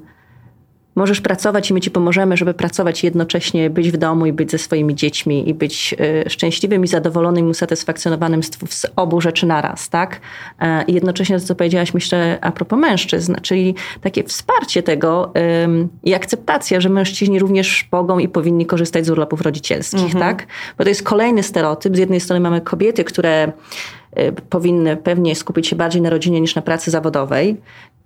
[0.98, 4.58] możesz pracować i my ci pomożemy, żeby pracować jednocześnie, być w domu i być ze
[4.58, 9.90] swoimi dziećmi i być y, szczęśliwym i zadowolonym i usatysfakcjonowanym z, z obu rzeczy naraz,
[9.90, 10.22] tak?
[10.60, 15.34] E, I jednocześnie to, co powiedziałaś, myślę, a propos mężczyzn, czyli takie wsparcie tego
[16.04, 20.20] i akceptacja, że mężczyźni również mogą i powinni korzystać z urlopów rodzicielskich, mhm.
[20.20, 20.48] tak?
[20.78, 21.96] Bo to jest kolejny stereotyp.
[21.96, 23.52] Z jednej strony mamy kobiety, które
[24.20, 27.58] y, powinny pewnie skupić się bardziej na rodzinie niż na pracy zawodowej.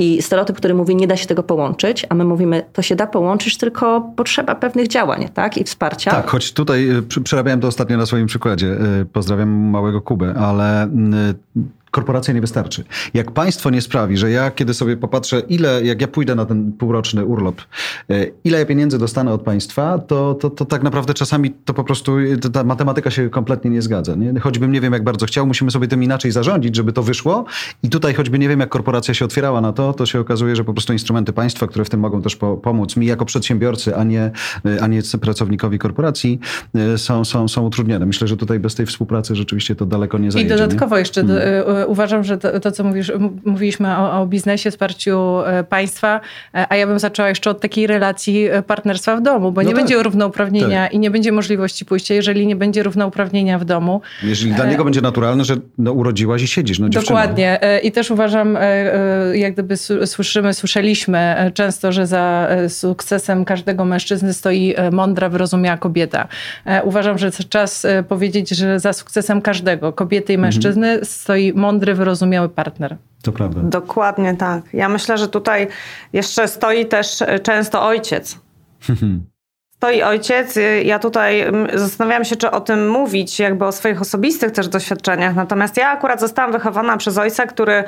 [0.02, 3.08] I stereotyp, który mówi, nie da się tego połączyć, a my mówimy, to się da
[3.08, 5.58] połączyć, tylko potrzeba pewnych działań, tak?
[5.58, 6.12] I wsparcia.
[6.12, 8.68] Tak, choć tutaj y, przerabiałem to ostatnio na swoim przykładzie.
[9.02, 10.90] Y, pozdrawiam małego Kubę, ale
[11.92, 12.84] korporacja nie wystarczy.
[13.14, 16.72] Jak państwo nie sprawi, że ja kiedy sobie popatrzę, ile, jak ja pójdę na ten
[16.72, 17.62] półroczny urlop,
[18.10, 21.84] e, ile ja pieniędzy dostanę od państwa, to, to, to tak naprawdę czasami to po
[21.84, 24.16] prostu to ta matematyka się kompletnie nie zgadza.
[24.16, 24.40] Nie?
[24.40, 27.46] Choćbym nie wiem, jak bardzo chciał, musimy sobie tym inaczej zarządzić, żeby to wyszło.
[27.84, 30.64] I tutaj choćby nie wiem, jak korporacja się otwierała na to, to się okazuje, że
[30.64, 34.04] po prostu instrumenty państwa, które w tym mogą też po, pomóc mi jako przedsiębiorcy, a
[34.04, 34.32] nie,
[34.82, 36.40] a nie pracownikowi korporacji,
[36.76, 38.06] e, są, są, są utrudnione.
[38.06, 40.56] Myślę, że tutaj bez tej współpracy rzeczywiście to daleko nie zajedzie.
[40.56, 41.00] I dodatkowo nie?
[41.00, 41.81] jeszcze hmm.
[41.88, 43.12] Uważam, że to, to co mówisz,
[43.46, 46.22] mówiliśmy o, o, biznesie, wsparciu e, państwa,
[46.56, 49.68] e, a ja bym zaczęła jeszcze od takiej relacji e, partnerstwa w domu, bo no
[49.68, 49.84] nie tak.
[49.84, 50.94] będzie równouprawnienia tak.
[50.94, 54.02] i nie będzie możliwości pójścia, jeżeli nie będzie równouprawnienia w domu.
[54.24, 57.60] Jeżeli dla niego będzie naturalne, że no, urodziłaś i siedzisz, no Dokładnie.
[57.84, 58.58] I też uważam,
[59.34, 66.28] jak gdyby słyszymy, słyszeliśmy często, że za sukcesem każdego mężczyzny stoi mądra, wyrozumiała kobieta.
[66.84, 70.42] Uważam, że czas powiedzieć, że za sukcesem każdego, kobiety i mhm.
[70.48, 71.06] mężczyzny, mhm.
[71.06, 72.98] stoi mądry, wyrozumiały partner.
[73.24, 73.62] To prawda.
[73.64, 74.64] Dokładnie tak.
[74.74, 75.68] Ja myślę, że tutaj
[76.14, 78.40] jeszcze stoi też często ojciec.
[79.78, 80.60] stoi ojciec.
[80.84, 85.36] Ja tutaj zastanawiałam się, czy o tym mówić, jakby o swoich osobistych też doświadczeniach.
[85.36, 87.84] Natomiast ja akurat zostałam wychowana przez ojca, który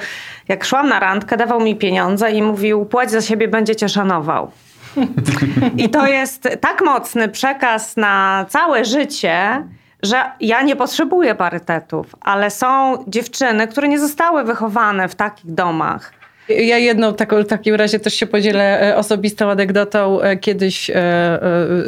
[0.48, 4.52] jak szłam na randkę, dawał mi pieniądze i mówił, płać za siebie, będzie cię szanował.
[5.84, 9.64] I to jest tak mocny przekaz na całe życie,
[10.04, 16.24] że ja nie potrzebuję parytetów, ale są dziewczyny, które nie zostały wychowane w takich domach.
[16.50, 20.22] Ja jedną taką, w takim razie też się podzielę e, osobistą anegdotą.
[20.22, 21.40] E, kiedyś e,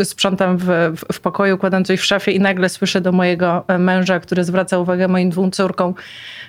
[0.04, 0.67] sprzątam w,
[1.13, 5.08] w pokoju, kładam coś w szafie i nagle słyszę do mojego męża, który zwraca uwagę
[5.08, 5.93] moim dwóm córkom,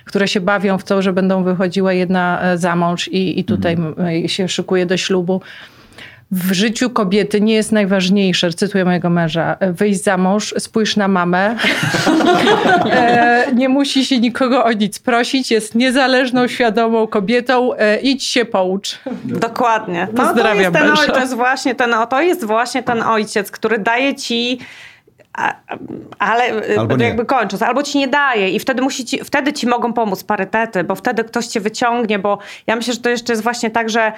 [0.05, 4.27] które się bawią w to, że będą wychodziły jedna za mąż i, i tutaj mhm.
[4.27, 5.41] się szykuje do ślubu
[6.31, 11.55] w życiu kobiety nie jest najważniejsze, cytuję mojego męża, wyjść za mąż, spójrz na mamę.
[12.91, 17.73] e, nie musi się nikogo o nic prosić, jest niezależną, świadomą kobietą.
[17.73, 18.99] E, idź się poucz.
[19.23, 20.07] Dokładnie.
[20.13, 23.77] No, Pozdrawiam to, jest ten, to jest właśnie ten, to jest właśnie ten ojciec, który
[23.79, 24.59] daje ci
[26.19, 26.43] ale
[26.77, 30.23] albo jakby kończąc, albo ci nie daje i wtedy, musi ci, wtedy ci mogą pomóc
[30.23, 32.37] parytety, bo wtedy ktoś cię wyciągnie, bo
[32.67, 34.11] ja myślę, że to jeszcze jest właśnie tak, że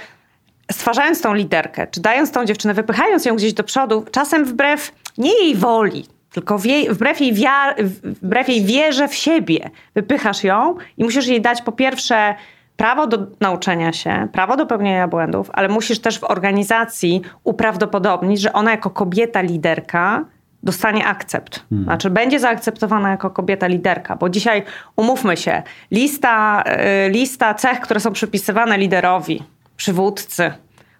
[0.72, 5.34] stwarzając tą liderkę, czy dając tą dziewczynę, wypychając ją gdzieś do przodu, czasem wbrew nie
[5.44, 11.04] jej woli, tylko wie, wbrew, jej wiar, wbrew jej wierze w siebie, wypychasz ją i
[11.04, 12.36] musisz jej dać po pierwsze
[12.78, 18.54] prawo do nauczenia się, prawo do pełnienia błędów, ale musisz też w organizacji uprawdopodobnić, że
[18.54, 20.26] ona jako kobieta liderka
[20.64, 21.66] dostanie akcept.
[21.70, 21.84] Hmm.
[21.84, 24.64] Znaczy będzie zaakceptowana jako kobieta liderka, bo dzisiaj
[24.96, 26.64] umówmy się, lista,
[27.08, 29.44] y, lista cech, które są przypisywane liderowi,
[29.80, 30.52] przywódcy,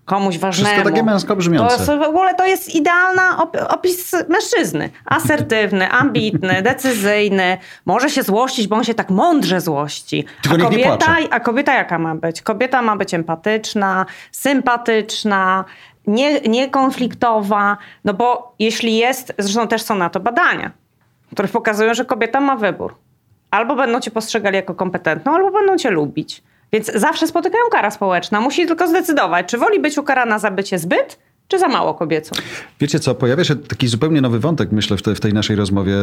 [0.06, 0.70] komuś ważnemu.
[0.70, 1.86] Wszystko takie męsko brzmiące.
[1.86, 4.90] To w ogóle to jest idealna opis mężczyzny.
[5.06, 7.58] Asertywny, ambitny, decyzyjny.
[7.86, 10.26] Może się złościć, bo on się tak mądrze złości.
[10.42, 12.42] Tylko a kobieta, a kobieta jaka ma być?
[12.42, 15.66] Kobieta ma być empatyczna, sympatyczna,
[16.08, 17.78] nie, niekonfliktowa.
[18.06, 20.72] No bo jeśli jest, zresztą też są na to badania,
[21.32, 22.96] które pokazują, że kobieta ma wybór.
[23.52, 26.44] Albo będą cię postrzegali jako kompetentną, albo będą cię lubić.
[26.72, 28.42] Więc zawsze spotykają kara społeczna.
[28.42, 32.36] Musi tylko zdecydować, czy woli być ukarana za bycie zbyt, czy za mało kobiecą.
[32.80, 35.94] Wiecie co, pojawia się taki zupełnie nowy wątek, myślę, w, te, w tej naszej rozmowie.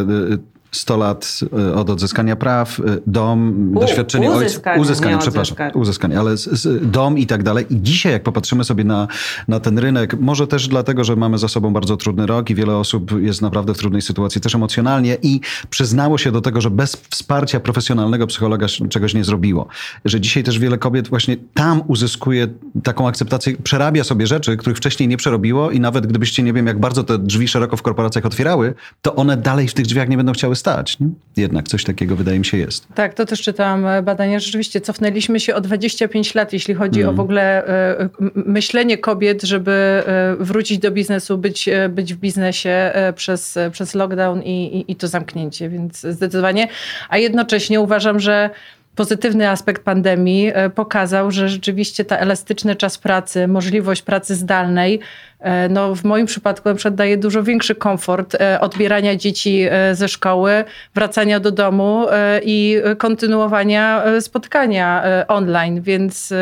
[0.77, 4.77] 100 y, y, lat y, od odzyskania praw, dom, U, doświadczenie ojca.
[4.77, 5.57] Uzyskanie, przepraszam.
[5.75, 7.67] Uzyskanie, ale z, z, dom i tak dalej.
[7.71, 9.09] I dzisiaj, jak popatrzymy sobie na,
[9.49, 12.77] na ten rynek, może też dlatego, że mamy za sobą bardzo trudny rok i wiele
[12.77, 16.97] osób jest naprawdę w trudnej sytuacji też emocjonalnie i przyznało się do tego, że bez
[17.11, 19.67] wsparcia profesjonalnego psychologa czegoś nie zrobiło.
[20.05, 22.49] Że dzisiaj też wiele kobiet właśnie tam uzyskuje
[22.83, 26.67] taką akceptację, przerabia sobie rzeczy, których wcześniej nie przerobiło robiło i nawet gdybyście, nie wiem,
[26.67, 30.17] jak bardzo te drzwi szeroko w korporacjach otwierały, to one dalej w tych drzwiach nie
[30.17, 30.66] będą chciały stać.
[31.01, 31.09] Nie?
[31.37, 32.87] Jednak coś takiego wydaje mi się jest.
[32.95, 34.41] Tak, to też czytałam e, badania.
[34.41, 37.15] Rzeczywiście cofnęliśmy się o 25 lat, jeśli chodzi mm.
[37.15, 42.93] o w ogóle e, myślenie kobiet, żeby e, wrócić do biznesu, być, być w biznesie
[43.15, 46.69] przez, przez lockdown i, i, i to zamknięcie, więc zdecydowanie.
[47.09, 48.51] A jednocześnie uważam, że
[48.97, 55.01] pozytywny aspekt pandemii e, pokazał, że rzeczywiście ta elastyczny czas pracy, możliwość pracy zdalnej,
[55.41, 60.65] e, no w moim przypadku na daje dużo większy komfort e, odbierania dzieci ze szkoły,
[60.95, 62.07] wracania do domu
[62.43, 66.33] i kontynuowania spotkania online, więc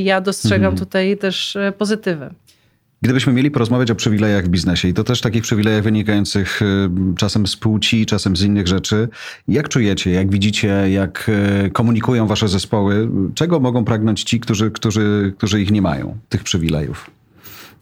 [0.00, 0.78] ja dostrzegam mhm.
[0.78, 2.30] tutaj też pozytywy.
[3.02, 7.46] Gdybyśmy mieli porozmawiać o przywilejach w biznesie i to też takich przywilejach wynikających y, czasem
[7.46, 9.08] z płci, czasem z innych rzeczy,
[9.48, 11.30] jak czujecie, jak widzicie, jak
[11.66, 16.44] y, komunikują wasze zespoły, czego mogą pragnąć ci, którzy, którzy, którzy ich nie mają, tych
[16.44, 17.10] przywilejów?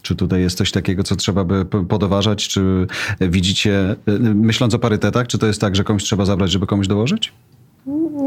[0.03, 2.49] Czy tutaj jest coś takiego, co trzeba by podoważać?
[2.49, 2.87] Czy
[3.21, 6.87] widzicie, y, myśląc o parytetach, czy to jest tak, że komuś trzeba zabrać, żeby komuś
[6.87, 7.33] dołożyć?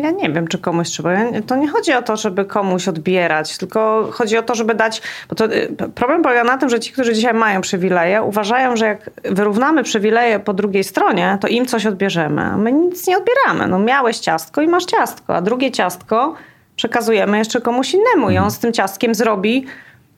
[0.01, 1.09] Ja nie wiem, czy komuś trzeba.
[1.47, 5.01] To nie chodzi o to, żeby komuś odbierać, tylko chodzi o to, żeby dać.
[5.29, 8.85] Bo to, y, problem polega na tym, że ci, którzy dzisiaj mają przywileje, uważają, że
[8.85, 12.41] jak wyrównamy przywileje po drugiej stronie, to im coś odbierzemy.
[12.41, 13.67] A my nic nie odbieramy.
[13.67, 16.35] No, miałeś ciastko i masz ciastko, a drugie ciastko
[16.75, 19.65] przekazujemy jeszcze komuś innemu i on z tym ciastkiem zrobi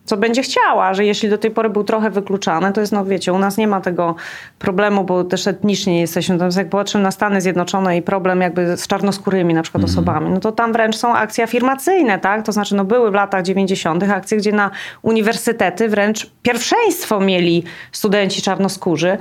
[0.08, 3.34] co będzie chciała, że jeśli do tej pory był trochę wykluczany, to jest, no wiecie,
[3.34, 4.16] u nas nie ma tego
[4.60, 8.88] problemu, bo też etnicznie jesteśmy, natomiast jak patrzymy na Stany Zjednoczone i problem jakby z
[8.88, 9.92] czarnoskórymi na przykład mm.
[9.94, 12.46] osobami, no to tam wręcz są akcje afirmacyjne, tak?
[12.46, 14.04] To znaczy, no były w latach 90.
[14.04, 19.18] akcje, gdzie na uniwersytety wręcz pierwszeństwo mieli studenci czarnoskórzy.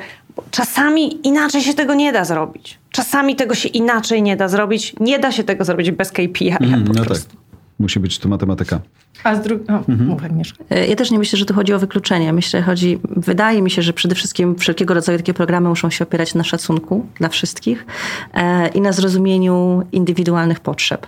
[0.50, 2.78] Czasami inaczej się tego nie da zrobić.
[2.90, 4.94] Czasami tego się inaczej nie da zrobić.
[5.00, 6.56] Nie da się tego zrobić bez KPI.
[6.60, 7.30] Mm, po no prostu.
[7.30, 7.45] tak.
[7.78, 8.80] Musi być tu matematyka.
[9.24, 9.66] A z drugiej...
[9.88, 10.42] Mhm.
[10.70, 12.32] E, ja też nie myślę, że tu chodzi o wykluczenie.
[12.32, 12.98] Myślę, chodzi...
[13.16, 17.06] Wydaje mi się, że przede wszystkim wszelkiego rodzaju takie programy muszą się opierać na szacunku
[17.14, 17.86] dla wszystkich
[18.34, 21.06] e, i na zrozumieniu indywidualnych potrzeb.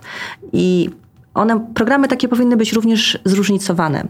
[0.52, 0.90] I
[1.35, 4.09] one, programy takie powinny być również zróżnicowane.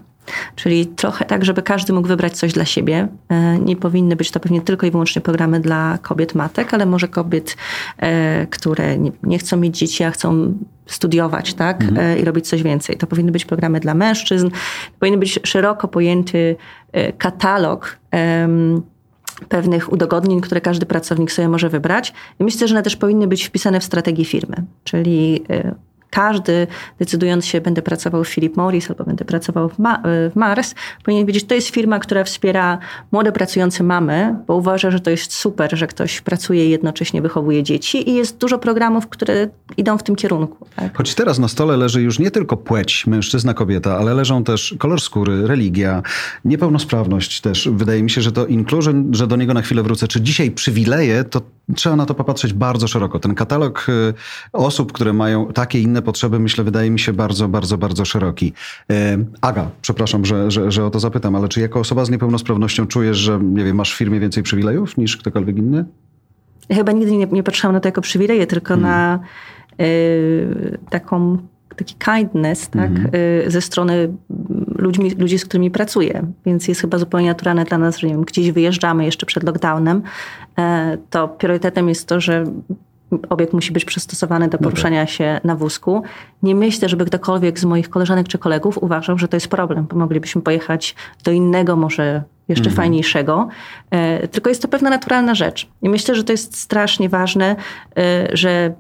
[0.57, 3.09] Czyli trochę tak, żeby każdy mógł wybrać coś dla siebie.
[3.29, 7.09] E, nie powinny być to pewnie tylko i wyłącznie programy dla kobiet matek, ale może
[7.09, 7.57] kobiet,
[7.99, 10.55] e, które nie chcą mieć dzieci, a chcą
[10.87, 11.83] studiować, tak?
[11.83, 11.99] Mhm.
[11.99, 12.97] E, I robić coś więcej.
[12.97, 14.51] To powinny być programy dla mężczyzn.
[14.99, 16.57] Powinien być szeroko pojęty
[17.19, 17.99] katalog
[19.49, 22.15] pewnych udogodnień, które każdy pracownik sobie może wybrać.
[22.41, 24.57] I myślę, że one też powinny być wpisane w strategię firmy.
[24.85, 25.43] Czyli
[26.11, 26.67] każdy
[26.99, 31.27] decydując się, będę pracował w Philip Morris albo będę pracował w, Ma w Mars, powinien
[31.27, 32.79] wiedzieć, to jest firma, która wspiera
[33.13, 37.63] młode pracujące mamy, bo uważa, że to jest super, że ktoś pracuje i jednocześnie wychowuje
[37.63, 40.67] dzieci i jest dużo programów, które idą w tym kierunku.
[40.77, 40.97] Tak?
[40.97, 45.01] Choć teraz na stole leży już nie tylko płeć, mężczyzna, kobieta, ale leżą też kolor
[45.01, 46.03] skóry, religia,
[46.45, 47.69] niepełnosprawność też.
[47.73, 50.09] Wydaje mi się, że to inclusion, że do niego na chwilę wrócę.
[50.09, 51.41] Czy dzisiaj przywileje, to
[51.75, 53.19] trzeba na to popatrzeć bardzo szeroko.
[53.19, 54.15] Ten katalog y,
[54.53, 58.53] osób, które mają takie inne potrzeby, myślę, wydaje mi się bardzo, bardzo, bardzo szeroki.
[58.91, 58.95] Y,
[59.41, 63.17] Aga, przepraszam, że, że, że o to zapytam, ale czy jako osoba z niepełnosprawnością czujesz,
[63.17, 65.85] że nie wiem, masz w firmie więcej przywilejów niż ktokolwiek inny?
[66.69, 69.21] Ja chyba nigdy nie, nie patrzyłam na to jako przywileje, tylko na
[69.81, 71.39] y, taką
[71.79, 73.11] taki kindness tak, mhm.
[73.47, 74.09] ze strony
[74.79, 76.27] ludźmi, ludzi, z którymi pracuję.
[76.47, 80.03] Więc jest chyba zupełnie naturalne dla nas, że nie wiem, gdzieś wyjeżdżamy jeszcze przed lockdownem,
[80.59, 82.45] e, to priorytetem jest to, że
[83.29, 86.03] obiekt musi być przystosowany do poruszania się na wózku.
[86.43, 89.97] Nie myślę, żeby ktokolwiek z moich koleżanek czy kolegów uważał, że to jest problem, bo
[89.97, 90.95] moglibyśmy pojechać
[91.25, 92.77] do innego, może jeszcze mhm.
[92.77, 93.49] fajniejszego.
[93.91, 95.69] E, tylko jest to pewna naturalna rzecz.
[95.83, 97.57] I myślę, że to jest strasznie ważne,
[97.99, 98.75] e, że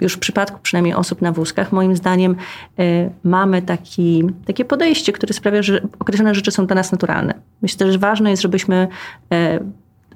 [0.00, 2.36] już w przypadku przynajmniej osób na wózkach, moim zdaniem
[2.78, 7.34] e, mamy taki, takie podejście, które sprawia, że określone rzeczy są dla nas naturalne.
[7.62, 8.88] Myślę, że ważne jest, żebyśmy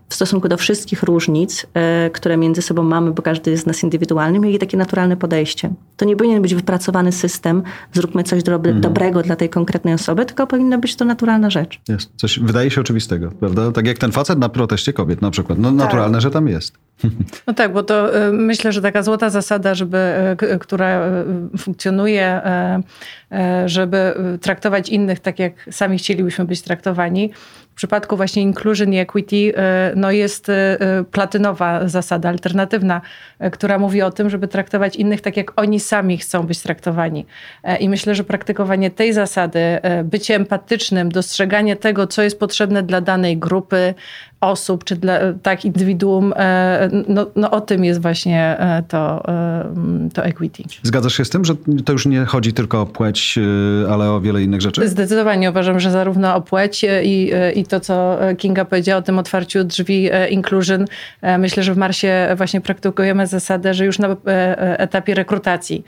[0.09, 4.38] w stosunku do wszystkich różnic, e, które między sobą mamy, bo każdy z nas indywidualny,
[4.38, 5.71] mieli takie naturalne podejście.
[5.97, 8.81] To nie powinien być wypracowany system, zróbmy coś dobre, mhm.
[8.81, 11.81] dobrego dla tej konkretnej osoby, tylko powinna być to naturalna rzecz.
[11.88, 12.11] Jest.
[12.16, 13.73] Coś wydaje się oczywistego, prawda?
[13.73, 15.59] Tak jak ten facet na proteście kobiet na przykład.
[15.59, 16.23] No naturalne, tak.
[16.23, 16.73] że tam jest.
[17.47, 19.99] No tak, bo to y, myślę, że taka złota zasada, żeby,
[20.55, 21.09] y, która
[21.55, 22.40] y, funkcjonuje,
[23.66, 27.31] żeby traktować innych tak, jak sami chcielibyśmy być traktowani,
[27.77, 29.53] w przypadku właśnie inclusion i equity
[29.97, 30.51] no jest
[31.11, 33.01] platynowa zasada, alternatywna,
[33.53, 37.27] która mówi o tym, żeby traktować innych tak, jak oni sami chcą być traktowani.
[37.65, 39.61] E, I myślę, że praktykowanie tej zasady,
[40.05, 43.95] bycie empatycznym, dostrzeganie tego, co jest potrzebne dla danej grupy,
[44.40, 50.09] osób, czy dla tak indywiduum, e, no, no o tym jest właśnie e, to, e,
[50.14, 50.62] to equity.
[50.83, 53.38] Zgadzasz się z tym, że to już nie chodzi tylko o płeć,
[53.90, 54.88] ale o wiele innych rzeczy?
[54.88, 59.64] Zdecydowanie uważam, że zarówno o płeć i, i to, co Kinga powiedziała o tym otwarciu
[59.64, 60.85] drzwi inclusion,
[61.38, 64.16] myślę, że w Marsie właśnie praktykujemy zasadę, że już na
[64.59, 65.85] etapie rekrutacji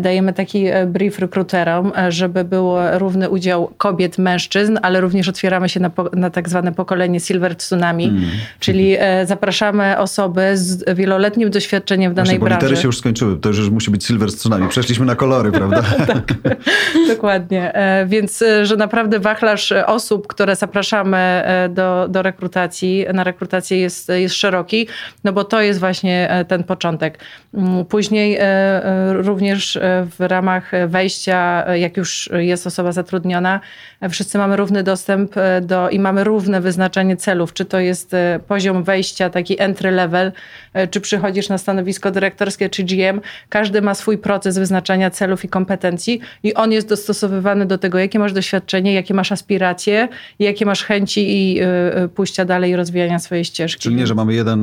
[0.00, 5.90] dajemy taki brief rekruterom, żeby był równy udział kobiet, mężczyzn, ale również otwieramy się na,
[6.12, 8.30] na tak zwane pokolenie Silver Tsunami, Mm.
[8.60, 12.66] Czyli e, zapraszamy osoby z wieloletnim doświadczeniem w danej Właśnie, bo branży.
[12.66, 14.68] litery się już skończyły, to już musi być silver z tsunami.
[14.68, 15.82] Przeszliśmy na kolory, prawda?
[16.06, 16.34] tak,
[17.14, 17.74] dokładnie.
[17.74, 24.08] E, więc, e, że naprawdę wachlarz osób, które zapraszamy do, do rekrutacji, na rekrutację jest,
[24.08, 24.86] jest szeroki,
[25.24, 27.18] no bo to jest właśnie ten początek.
[27.54, 28.38] Mm, później
[29.12, 29.78] również
[30.18, 33.60] w ramach wejścia, jak już jest osoba zatrudniona,
[34.10, 38.84] wszyscy mamy równy dostęp do i mamy równe wyznaczenie celów, czy to jest e, poziom
[38.84, 40.32] wejścia, taki entry level,
[40.72, 45.48] e, czy przychodzisz na stanowisko dyrektorskie, czy GM, każdy ma swój proces wyznaczania celów i
[45.48, 50.08] kompetencji i on jest dostosowywany do tego, jakie masz doświadczenie, jakie masz aspiracje,
[50.38, 53.82] jakie masz chęci i e, pójścia dalej i rozwijania swojej ścieżki.
[53.82, 54.60] Czyli nie, że mamy jeden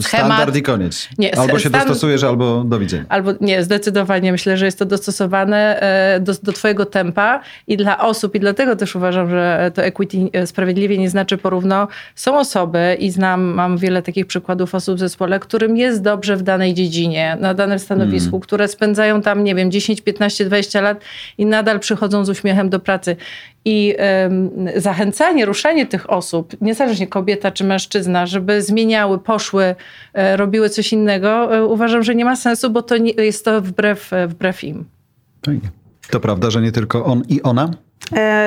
[0.00, 0.26] Schemat.
[0.26, 1.08] standard i koniec.
[1.18, 1.80] Nie, albo się stan...
[1.80, 3.04] dostosujesz, albo do widzenia.
[3.08, 5.80] Albo nie, zdecydowanie myślę, że jest to dostosowane
[6.20, 10.98] do, do twojego tempa i dla osób i dlatego też uważam, że to equity sprawiedliwie
[10.98, 11.88] nie znaczy porówno
[12.24, 16.42] są osoby i znam, mam wiele takich przykładów osób w zespole, którym jest dobrze w
[16.42, 18.40] danej dziedzinie, na danym stanowisku, mm.
[18.40, 21.00] które spędzają tam, nie wiem, 10, 15, 20 lat
[21.38, 23.16] i nadal przychodzą z uśmiechem do pracy.
[23.64, 29.74] I um, zachęcanie, ruszenie tych osób, niezależnie kobieta czy mężczyzna, żeby zmieniały, poszły,
[30.14, 33.60] e, robiły coś innego, e, uważam, że nie ma sensu, bo to nie, jest to
[33.60, 34.84] wbrew, wbrew im.
[36.10, 37.83] To prawda, że nie tylko on i ona E,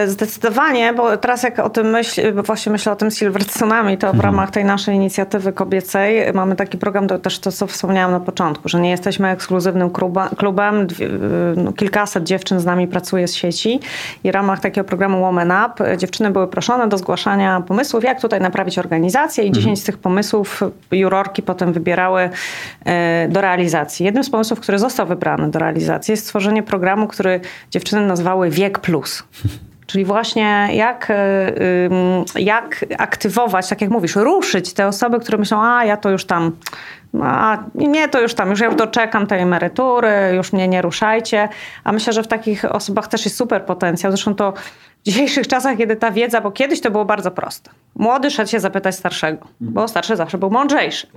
[0.05, 4.07] zdecydowanie, bo teraz jak o tym myśl, bo właśnie myślę o tym Silver Tsunami, to
[4.07, 4.25] w mhm.
[4.25, 8.69] ramach tej naszej inicjatywy kobiecej mamy taki program, to też to co wspomniałam na początku,
[8.69, 9.89] że nie jesteśmy ekskluzywnym
[10.37, 10.87] klubem,
[11.55, 13.79] no, kilkaset dziewczyn z nami pracuje z sieci
[14.23, 18.41] i w ramach takiego programu Woman Up dziewczyny były proszone do zgłaszania pomysłów, jak tutaj
[18.41, 19.77] naprawić organizację i 10 mhm.
[19.77, 22.29] z tych pomysłów jurorki potem wybierały
[22.85, 24.05] e, do realizacji.
[24.05, 27.41] Jednym z pomysłów, który został wybrany do realizacji jest stworzenie programu, który
[27.71, 29.23] dziewczyny nazwały Wiek Plus.
[29.87, 35.85] Czyli właśnie jak, y, jak aktywować, tak jak mówisz, ruszyć te osoby, które myślą, a
[35.85, 36.51] ja to już tam,
[37.23, 41.49] a nie, to już tam, już ja doczekam tej emerytury, już mnie nie ruszajcie.
[41.83, 44.11] A myślę, że w takich osobach też jest super potencjał.
[44.11, 44.53] Zresztą to
[45.01, 47.71] w dzisiejszych czasach, kiedy ta wiedza, bo kiedyś to było bardzo proste.
[47.95, 51.07] Młody szedł się zapytać starszego, bo starszy zawsze był mądrzejszy.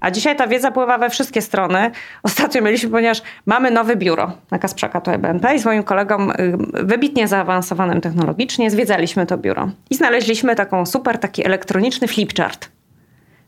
[0.00, 1.90] A dzisiaj ta wiedza pływa we wszystkie strony.
[2.22, 6.34] Ostatnio mieliśmy, ponieważ mamy nowe biuro na Kasprzaka to BNP i z moim kolegą y,
[6.72, 9.70] wybitnie zaawansowanym technologicznie zwiedzaliśmy to biuro.
[9.90, 12.68] I znaleźliśmy taką super, taki elektroniczny flipchart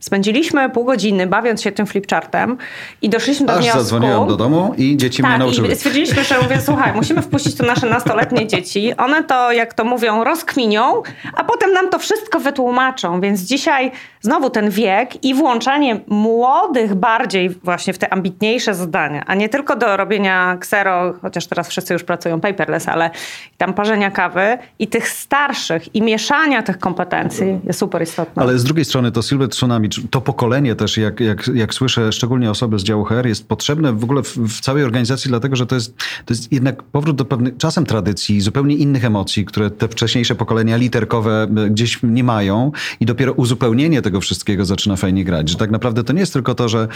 [0.01, 2.57] Spędziliśmy pół godziny bawiąc się tym flipchartem
[3.03, 3.79] i doszliśmy do Aż wniosku...
[3.81, 5.69] zadzwoniłam do domu i dzieci tak, mnie nauczyły.
[5.69, 8.97] i stwierdziliśmy, że mówię, słuchaj, musimy wpuścić tu nasze nastoletnie dzieci.
[8.97, 11.03] One to, jak to mówią, rozkminią,
[11.35, 13.21] a potem nam to wszystko wytłumaczą.
[13.21, 19.35] Więc dzisiaj znowu ten wiek i włączanie młodych bardziej właśnie w te ambitniejsze zadania, a
[19.35, 23.11] nie tylko do robienia ksero, chociaż teraz wszyscy już pracują paperless, ale
[23.59, 28.43] tam parzenia kawy i tych starszych i mieszania tych kompetencji jest super istotne.
[28.43, 32.51] Ale z drugiej strony to Silver Tsunami, to pokolenie też, jak, jak, jak słyszę, szczególnie
[32.51, 35.75] osoby z działu HR, jest potrzebne w ogóle w, w całej organizacji, dlatego że to
[35.75, 40.35] jest, to jest jednak powrót do pewnych czasem tradycji, zupełnie innych emocji, które te wcześniejsze
[40.35, 45.49] pokolenia literkowe e, gdzieś nie mają i dopiero uzupełnienie tego wszystkiego zaczyna fajnie grać.
[45.49, 46.89] Że tak naprawdę to nie jest tylko to, że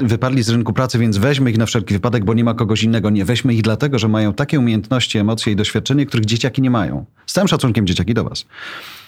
[0.00, 3.10] wypadli z rynku pracy, więc weźmy ich na wszelki wypadek, bo nie ma kogoś innego.
[3.10, 7.04] Nie, weźmy ich dlatego, że mają takie umiejętności, emocje i doświadczenie, których dzieciaki nie mają.
[7.26, 8.46] Z całym szacunkiem dzieciaki do was.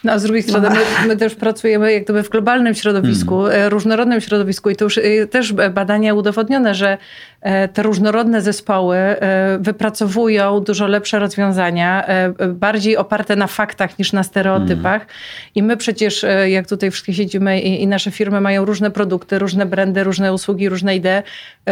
[0.07, 3.68] No, a z drugiej strony my, my też pracujemy jak gdyby w globalnym środowisku, hmm.
[3.68, 6.98] różnorodnym środowisku i to już e, też badania udowodnione, że
[7.72, 8.99] te różnorodne zespoły
[9.59, 12.05] wypracowują dużo lepsze rozwiązania,
[12.49, 14.99] bardziej oparte na faktach niż na stereotypach.
[14.99, 15.16] Hmm.
[15.55, 19.66] I my przecież, jak tutaj wszystkie siedzimy i, i nasze firmy mają różne produkty, różne
[19.66, 21.22] brandy, różne usługi, różne idee,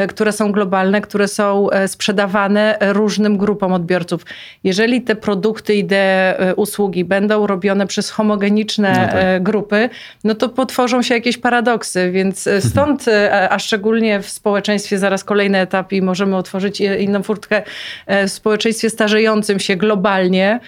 [0.09, 4.25] które są globalne, które są sprzedawane różnym grupom odbiorców.
[4.65, 9.15] Jeżeli te produkty, idee, usługi będą robione przez homogeniczne no tak.
[9.15, 9.89] E, grupy,
[10.25, 15.25] no to potworzą się jakieś paradoksy, więc e, stąd, e, a szczególnie w społeczeństwie zaraz
[15.25, 17.63] kolejny etap i możemy otworzyć inną furtkę
[18.09, 20.61] w społeczeństwie starzejącym się globalnie,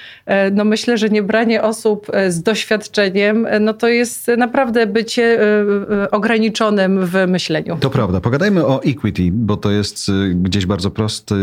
[0.53, 5.39] no myślę, że nie branie osób z doświadczeniem, no to jest naprawdę bycie
[6.11, 7.77] ograniczonym w myśleniu.
[7.81, 8.21] To prawda.
[8.21, 11.35] Pogadajmy o equity, bo to jest gdzieś bardzo prosty,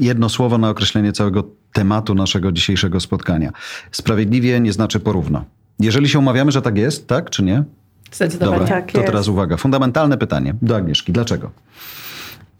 [0.00, 3.52] jedno słowo na określenie całego tematu naszego dzisiejszego spotkania.
[3.92, 5.44] Sprawiedliwie nie znaczy porówno.
[5.80, 7.64] Jeżeli się umawiamy, że tak jest, tak czy nie?
[8.12, 9.12] Zdecydowanie Dobra, tak to jest.
[9.12, 9.56] teraz uwaga.
[9.56, 11.12] Fundamentalne pytanie do Agnieszki.
[11.12, 11.50] Dlaczego?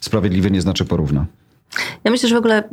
[0.00, 1.26] Sprawiedliwie nie znaczy porówno.
[2.04, 2.64] Ja myślę, że w ogóle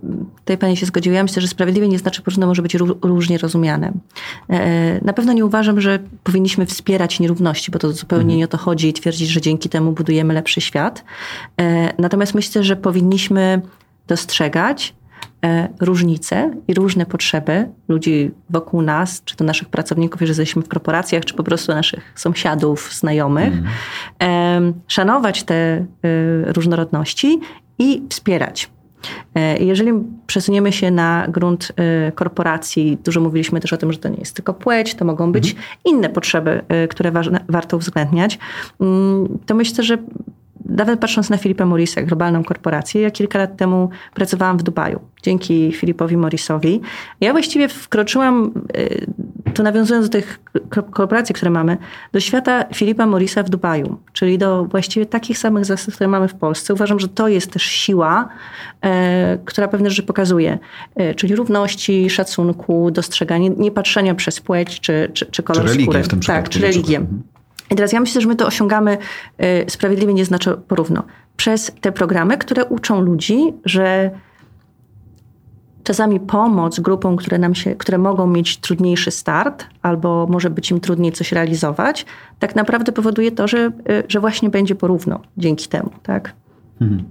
[0.46, 1.16] tej pani się zgodziła.
[1.16, 3.92] Ja myślę, że sprawiedliwie nie znaczy porówno może być różnie rozumiane.
[4.50, 8.38] E, na pewno nie uważam, że powinniśmy wspierać nierówności, bo to zupełnie mhm.
[8.38, 11.04] nie o to chodzi i twierdzić, że dzięki temu budujemy lepszy świat.
[11.60, 13.62] E, natomiast myślę, że powinniśmy
[14.08, 15.07] dostrzegać E,
[15.80, 21.26] różnice i różne potrzeby ludzi wokół nas, czy to naszych pracowników, jeżeli jesteśmy w korporacjach,
[21.26, 23.54] czy po prostu naszych sąsiadów, znajomych,
[24.20, 24.74] mm.
[24.88, 25.86] szanować te e,
[26.54, 27.40] różnorodności
[27.80, 28.70] i wspierać.
[29.60, 29.92] Jeżeli
[30.28, 31.72] przesuniemy się na grunt
[32.16, 35.52] korporacji, dużo mówiliśmy też o tym, że to nie jest tylko płeć, to mogą być
[35.52, 35.64] mm.
[35.86, 37.12] inne potrzeby, które
[37.50, 38.40] warto uwzględniać,
[38.80, 39.98] mm, to myślę, że
[40.70, 45.00] nawet patrząc na Filipa Morrisa, globalną korporację, ja kilka lat temu pracowałam w Dubaju.
[45.24, 46.82] Dzięki Filipowi Morrisowi.
[47.22, 49.06] Ja właściwie wkroczyłam, y,
[49.54, 50.40] tu nawiązując do tych
[50.92, 51.78] korporacji, które mamy,
[52.14, 56.36] do świata Filipa Morrisa w Dubaju, czyli do właściwie takich samych zasad, które mamy w
[56.36, 56.74] Polsce.
[56.74, 58.30] Uważam, że to jest też siła,
[58.82, 60.58] e, która pewne rzeczy pokazuje,
[60.96, 65.86] e, czyli równości, szacunku, dostrzegania, nie patrzenia przez płeć czy, czy, czy kolor czy religię
[65.86, 66.04] skóry.
[66.04, 66.98] w tym tak, czy religię.
[66.98, 67.37] Mhm.
[67.72, 68.98] I teraz ja myślę, że my to osiągamy
[69.42, 71.04] y, sprawiedliwie, nie znaczy porówno,
[71.38, 74.12] przez te programy, które uczą ludzi, że
[75.84, 80.80] czasami pomoc grupom, które, nam się, które mogą mieć trudniejszy start albo może być im
[80.80, 82.06] trudniej coś realizować,
[82.40, 85.90] tak naprawdę powoduje to, że, y, że właśnie będzie porówno dzięki temu.
[86.04, 86.34] Tak?
[86.82, 87.04] Mhm.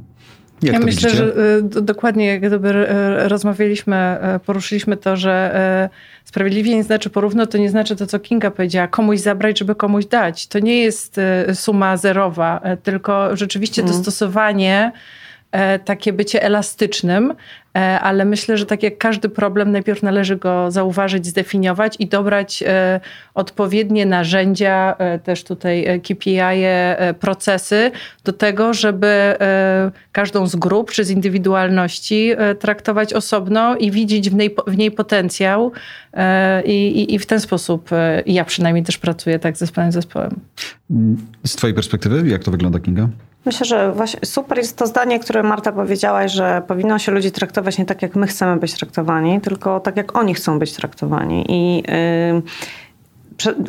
[0.62, 1.32] Jak ja myślę, widzicie?
[1.34, 2.86] że y, dokładnie jak gdyby
[3.28, 5.90] rozmawialiśmy, poruszyliśmy to, że
[6.24, 10.06] Sprawiedliwie nie znaczy porówno, to nie znaczy to, co Kinga powiedziała, komuś zabrać, żeby komuś
[10.06, 10.46] dać.
[10.46, 11.20] To nie jest
[11.54, 13.94] suma zerowa, tylko rzeczywiście mm.
[13.94, 14.92] dostosowanie
[15.84, 17.34] takie bycie elastycznym,
[18.00, 23.00] ale myślę, że tak jak każdy problem, najpierw należy go zauważyć, zdefiniować i dobrać e,
[23.34, 26.40] odpowiednie narzędzia, też tutaj KPI,
[27.20, 27.90] procesy
[28.24, 29.34] do tego, żeby
[30.12, 35.72] każdą z grup czy z indywidualności traktować osobno i widzieć w niej, w niej potencjał
[36.64, 37.90] i, i, i w ten sposób
[38.26, 40.40] ja przynajmniej też pracuję tak ze swoim zespołem.
[41.46, 43.08] Z twojej perspektywy, jak to wygląda, Kinga?
[43.46, 47.65] Myślę, że właśnie super jest to zdanie, które Marta powiedziałaś, że powinno się ludzi traktować
[47.78, 51.44] nie tak, jak my chcemy być traktowani, tylko tak, jak oni chcą być traktowani.
[51.48, 52.42] I yy,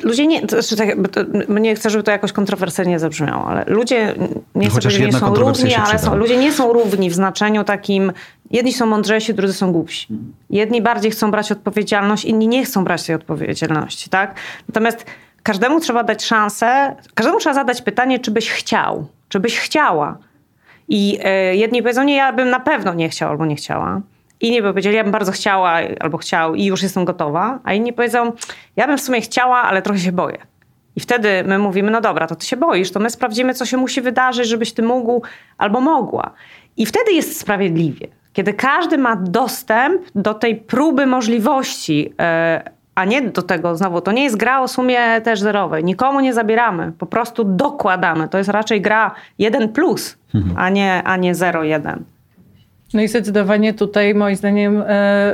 [0.03, 0.97] ludzie nie, to znaczy tak,
[1.49, 4.15] nie chcę, żeby to jakoś kontrowersyjnie zabrzmiało, ale ludzie
[4.55, 8.11] nie, chcę nie są równi, ale są, ludzie nie są równi w znaczeniu takim,
[8.51, 10.07] jedni są mądrzejsi, drudzy są głupsi.
[10.49, 14.35] Jedni bardziej chcą brać odpowiedzialność, inni nie chcą brać tej odpowiedzialności, tak?
[14.69, 15.05] Natomiast
[15.43, 20.17] każdemu trzeba dać szansę, każdemu trzeba zadać pytanie, czy byś chciał, czy byś chciała.
[20.87, 21.19] I
[21.51, 24.01] y, jedni powiedzą, nie, ja bym na pewno nie chciał albo nie chciała.
[24.41, 27.59] Inni by powiedzieli, ja bym bardzo chciała albo chciał i już jestem gotowa.
[27.63, 28.31] A inni powiedzą,
[28.75, 30.37] ja bym w sumie chciała, ale trochę się boję.
[30.95, 33.77] I wtedy my mówimy, no dobra, to ty się boisz, to my sprawdzimy, co się
[33.77, 35.21] musi wydarzyć, żebyś ty mógł
[35.57, 36.33] albo mogła.
[36.77, 38.07] I wtedy jest sprawiedliwie.
[38.33, 44.11] Kiedy każdy ma dostęp do tej próby możliwości, e, a nie do tego, znowu, to
[44.11, 45.83] nie jest gra o sumie też zerowej.
[45.83, 48.27] Nikomu nie zabieramy, po prostu dokładamy.
[48.27, 50.57] To jest raczej gra 1 plus, mhm.
[50.57, 51.97] a nie, a nie 0-1.
[52.93, 55.33] No i zdecydowanie tutaj moim zdaniem e,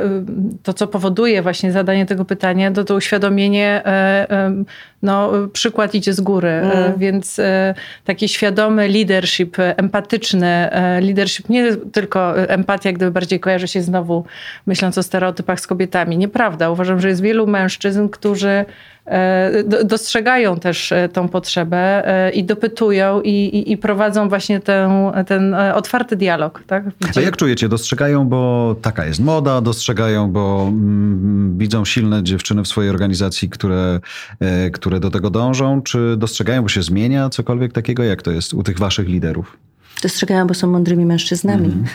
[0.64, 4.64] to, co powoduje właśnie zadanie tego pytania, to to uświadomienie, e,
[5.02, 7.00] no przykład idzie z góry, e, mm.
[7.00, 7.42] więc
[8.06, 10.70] taki świadomy leadership, empatyczny
[11.02, 14.26] leadership, nie tylko empatia, gdyby bardziej kojarzy się znowu
[14.66, 16.18] myśląc o stereotypach z kobietami.
[16.18, 16.70] Nieprawda.
[16.70, 18.66] Uważam, że jest wielu mężczyzn, którzy E,
[19.86, 24.92] dostrzegają też e, tą potrzebę e, i dopytują i, i, i prowadzą właśnie ten,
[25.28, 26.64] ten otwarty dialog.
[26.68, 26.84] Tak?
[27.00, 27.22] Gdzie...
[27.22, 27.70] A jak czujecie?
[27.70, 34.00] Dostrzegają, bo taka jest moda, dostrzegają, bo mm, widzą silne dziewczyny w swojej organizacji, które,
[34.74, 38.04] które do tego dążą, czy dostrzegają, bo się zmienia cokolwiek takiego?
[38.04, 39.58] Jak to jest u tych waszych liderów?
[40.04, 41.86] Dostrzegają, bo są mądrymi mężczyznami.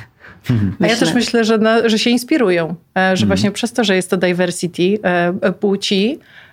[0.50, 0.74] Mm.
[0.80, 3.26] A ja też myślę, że, na, że się inspirują, że mm.
[3.26, 4.98] właśnie przez to, że jest to diversity
[5.60, 6.47] płci, E,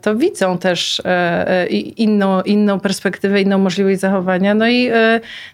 [0.00, 4.54] to widzą też e, e, inną, inną perspektywę, inną możliwość zachowania.
[4.54, 4.90] No i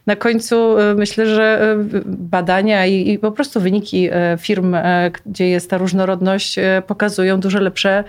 [0.07, 1.77] na końcu myślę, że
[2.07, 4.77] badania i, i po prostu wyniki firm,
[5.27, 8.05] gdzie jest ta różnorodność, pokazują dużo lepsze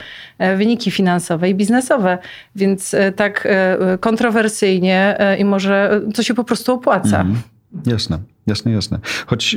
[0.57, 2.17] wyniki finansowe i biznesowe.
[2.55, 3.47] Więc tak
[3.99, 7.21] kontrowersyjnie i może to się po prostu opłaca.
[7.21, 7.41] Mm.
[7.85, 8.99] Jasne, jasne, jasne.
[9.25, 9.55] Choć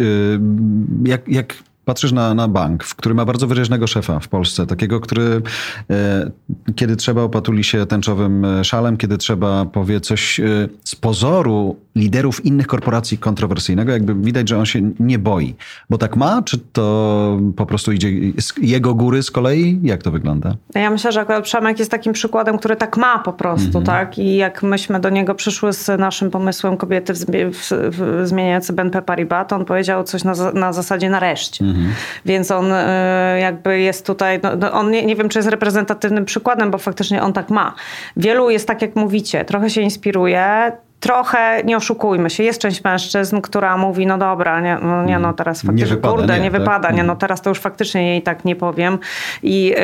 [1.05, 1.55] jak, jak
[1.91, 5.43] patrzysz na, na bank, w który ma bardzo wyraźnego szefa w Polsce, takiego, który
[5.91, 6.31] e,
[6.75, 12.45] kiedy trzeba opatuli się tęczowym e, szalem, kiedy trzeba powie coś e, z pozoru liderów
[12.45, 15.55] innych korporacji kontrowersyjnego, jakby widać, że on się nie boi.
[15.91, 19.81] Bo tak ma, czy to po prostu idzie z jego góry z kolei?
[19.83, 20.55] Jak to wygląda?
[20.75, 23.85] Ja myślę, że akurat Przemek jest takim przykładem, który tak ma po prostu, mhm.
[23.85, 24.19] tak?
[24.19, 29.03] I jak myśmy do niego przyszły z naszym pomysłem kobiety w, w, w zmieniające BNP
[29.03, 31.65] Paribas, to on powiedział coś na, na zasadzie nareszcie.
[31.65, 31.93] Mhm.
[32.25, 36.25] Więc on e, jakby jest tutaj, no, no, on nie, nie wiem, czy jest reprezentatywnym
[36.25, 37.75] przykładem, bo faktycznie on tak ma.
[38.17, 43.41] Wielu jest tak, jak mówicie, trochę się inspiruje, trochę, nie oszukujmy się, jest część mężczyzn,
[43.41, 46.51] która mówi, no dobra, nie, no, nie no teraz faktycznie, nie wypada, kurde, nie, nie
[46.51, 46.61] tak?
[46.61, 47.19] wypada, nie, no mhm.
[47.19, 48.99] teraz to już faktycznie jej tak nie powiem.
[49.43, 49.77] I yy,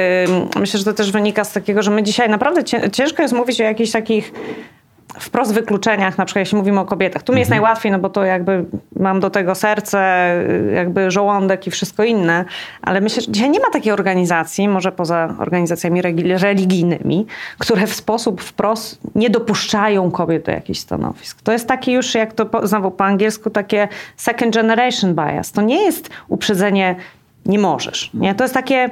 [0.60, 3.64] myślę, że to też wynika z takiego, że my dzisiaj naprawdę ciężko jest mówić o
[3.64, 4.32] jakichś takich
[5.20, 7.22] wprost wykluczeniach, na przykład jeśli mówimy o kobietach.
[7.22, 7.62] Tu mi jest mhm.
[7.62, 8.64] najłatwiej, no bo to jakby
[8.96, 10.30] mam do tego serce,
[10.74, 12.44] jakby żołądek i wszystko inne,
[12.82, 16.02] ale myślę, że dzisiaj nie ma takiej organizacji, może poza organizacjami
[16.38, 17.26] religijnymi,
[17.58, 21.42] które w sposób wprost nie dopuszczają kobiet do jakichś stanowisk.
[21.42, 25.52] To jest taki już, jak to po, znowu po angielsku, takie second generation bias.
[25.52, 26.96] To nie jest uprzedzenie
[27.46, 28.10] nie możesz.
[28.14, 28.34] Nie?
[28.34, 28.90] To jest takie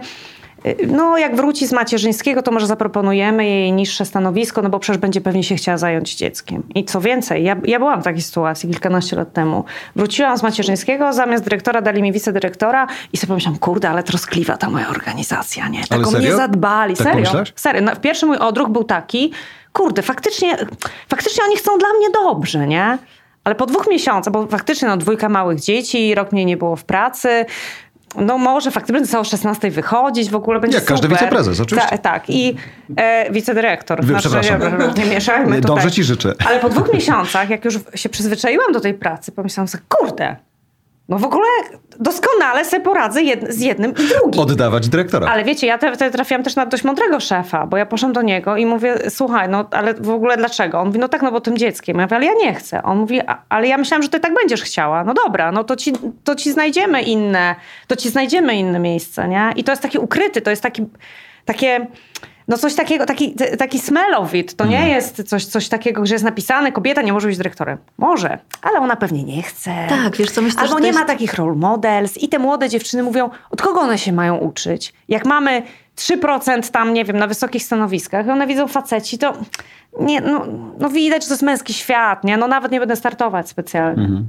[0.87, 5.21] no jak wróci z macierzyńskiego, to może zaproponujemy jej niższe stanowisko, no bo przecież będzie
[5.21, 6.63] pewnie się chciała zająć dzieckiem.
[6.75, 9.65] I co więcej, ja, ja byłam w takiej sytuacji kilkanaście lat temu.
[9.97, 14.71] Wróciłam z macierzyńskiego, zamiast dyrektora dali mi wicedyrektora i sobie pomyślałam, kurde, ale troskliwa ta
[14.71, 15.87] moja organizacja, nie?
[15.87, 16.97] Tak o mnie zadbali.
[16.97, 17.31] Tak serio?
[17.57, 17.83] Serio.
[17.83, 19.33] No, pierwszy mój odruch był taki,
[19.73, 20.57] kurde, faktycznie,
[21.09, 22.99] faktycznie oni chcą dla mnie dobrze, nie?
[23.45, 26.85] Ale po dwóch miesiącach, bo faktycznie no, dwójka małych dzieci, rok mnie nie było w
[26.85, 27.47] pracy,
[28.17, 30.95] no może faktycznie będzie o 16 wychodzić, w ogóle będzie Jak super.
[30.95, 31.91] każdy wiceprezes, oczywiście.
[31.91, 32.57] Ta, tak, i
[32.97, 34.01] e, wicedyrektor.
[34.01, 34.61] Wy, znaczy, przepraszam.
[34.99, 35.61] Nie mieszajmy tutaj.
[35.61, 36.35] Dobrze ci życzę.
[36.47, 40.37] Ale po dwóch miesiącach, jak już się przyzwyczaiłam do tej pracy, pomyślałam sobie, kurde,
[41.09, 41.47] no w ogóle
[42.01, 44.41] doskonale sobie poradzę jed z jednym i drugim.
[44.41, 45.29] Oddawać dyrektora.
[45.29, 48.57] Ale wiecie, ja wtedy trafiłam też na dość mądrego szefa, bo ja poszłam do niego
[48.57, 50.81] i mówię, słuchaj, no ale w ogóle dlaczego?
[50.81, 51.99] On mówi, no tak, no bo tym dzieckiem.
[51.99, 52.83] Ja mówię, ale ja nie chcę.
[52.83, 55.05] On mówi, ale ja myślałam, że ty tak będziesz chciała.
[55.05, 55.93] No dobra, no to ci,
[56.25, 57.55] to ci znajdziemy inne,
[57.87, 59.53] to ci znajdziemy inne miejsce, nie?
[59.57, 60.87] I to jest taki ukryty, to jest taki,
[61.45, 61.87] takie
[62.49, 64.55] no coś takiego, taki, taki smell of it.
[64.55, 64.95] To nie mhm.
[64.95, 67.79] jest coś, coś takiego, że jest napisane, kobieta nie może być dyrektorem.
[67.99, 69.87] Może, ale ona pewnie nie chce.
[69.89, 70.99] Tak, wiesz co, myślę, Albo nie jest...
[70.99, 74.93] ma takich role models i te młode dziewczyny mówią, od kogo one się mają uczyć?
[75.09, 75.63] Jak mamy
[75.97, 79.33] 3% tam, nie wiem, na wysokich stanowiskach, one widzą faceci, to
[80.01, 80.47] nie, no,
[80.79, 82.37] no widać, że to jest męski świat, nie?
[82.37, 84.05] No nawet nie będę startować specjalnie.
[84.05, 84.27] Mhm.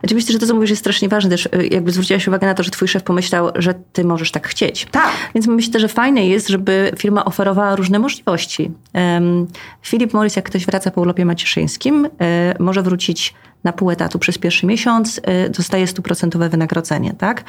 [0.00, 1.30] Znaczy myślę, że to, co mówisz, jest strasznie ważne.
[1.30, 4.48] Też y, jakby zwróciłaś uwagę na to, że twój szef pomyślał, że ty możesz tak
[4.48, 4.86] chcieć.
[4.90, 5.10] Tak.
[5.34, 8.70] Więc myślę, że fajne jest, żeby firma oferowała różne możliwości.
[8.94, 9.46] Um,
[9.82, 12.08] Philip Morris, jak ktoś wraca po urlopie macierzyńskim, y,
[12.58, 13.34] może wrócić
[13.64, 17.44] na pół etatu przez pierwszy miesiąc, y, dostaje stuprocentowe wynagrodzenie, tak?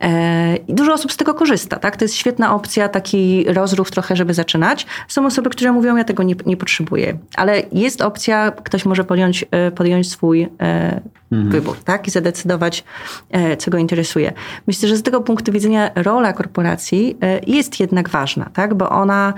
[0.00, 1.96] E, I dużo osób z tego korzysta, tak?
[1.96, 4.86] To jest świetna opcja, taki rozruch trochę, żeby zaczynać.
[5.08, 7.18] Są osoby, które mówią, ja tego nie, nie potrzebuję.
[7.36, 10.48] Ale jest opcja, ktoś może podjąć, y, podjąć swój e,
[11.32, 11.50] mhm.
[11.50, 12.08] wybór, tak?
[12.08, 12.84] I zadecydować,
[13.30, 14.32] e, co go interesuje.
[14.66, 18.74] Myślę, że z tego punktu widzenia rola korporacji jest jednak ważna, tak?
[18.74, 19.34] Bo ona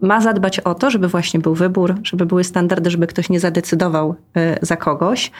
[0.00, 4.14] ma zadbać o to, żeby właśnie był wybór, żeby były standardy, żeby ktoś nie zadecydował
[4.36, 5.30] e, za kogoś.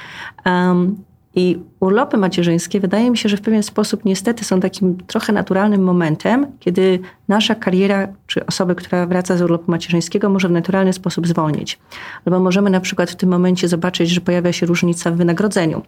[0.47, 0.97] Um,
[1.37, 5.82] i urlopy macierzyńskie wydaje mi się, że w pewien sposób niestety są takim trochę naturalnym
[5.82, 11.26] momentem, kiedy nasza kariera, czy osoby, która wraca z urlopu macierzyńskiego, może w naturalny sposób
[11.26, 11.78] zwolnić.
[12.24, 15.82] Albo możemy na przykład w tym momencie zobaczyć, że pojawia się różnica w wynagrodzeniu.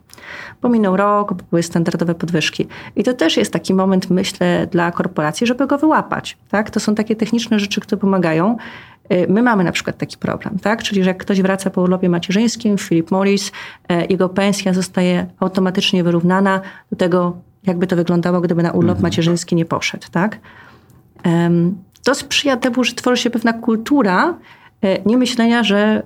[0.60, 2.66] Pominął rok, były standardowe podwyżki.
[2.96, 6.36] I to też jest taki moment, myślę, dla korporacji, żeby go wyłapać.
[6.50, 6.70] Tak?
[6.70, 8.56] To są takie techniczne rzeczy, które pomagają.
[9.12, 10.82] Y, my mamy na przykład taki problem, tak?
[10.82, 13.52] Czyli, że jak ktoś wraca po urlopie macierzyńskim, Philip Morris, y,
[14.10, 17.36] jego pensja zostaje automatycznie wyrównana do tego,
[17.66, 19.02] jakby to wyglądało, gdyby na urlop mhm.
[19.02, 20.38] macierzyński nie poszedł, tak?
[22.04, 24.38] To sprzyja temu, że tworzy się pewna kultura
[24.84, 26.02] y, nie myślenia, że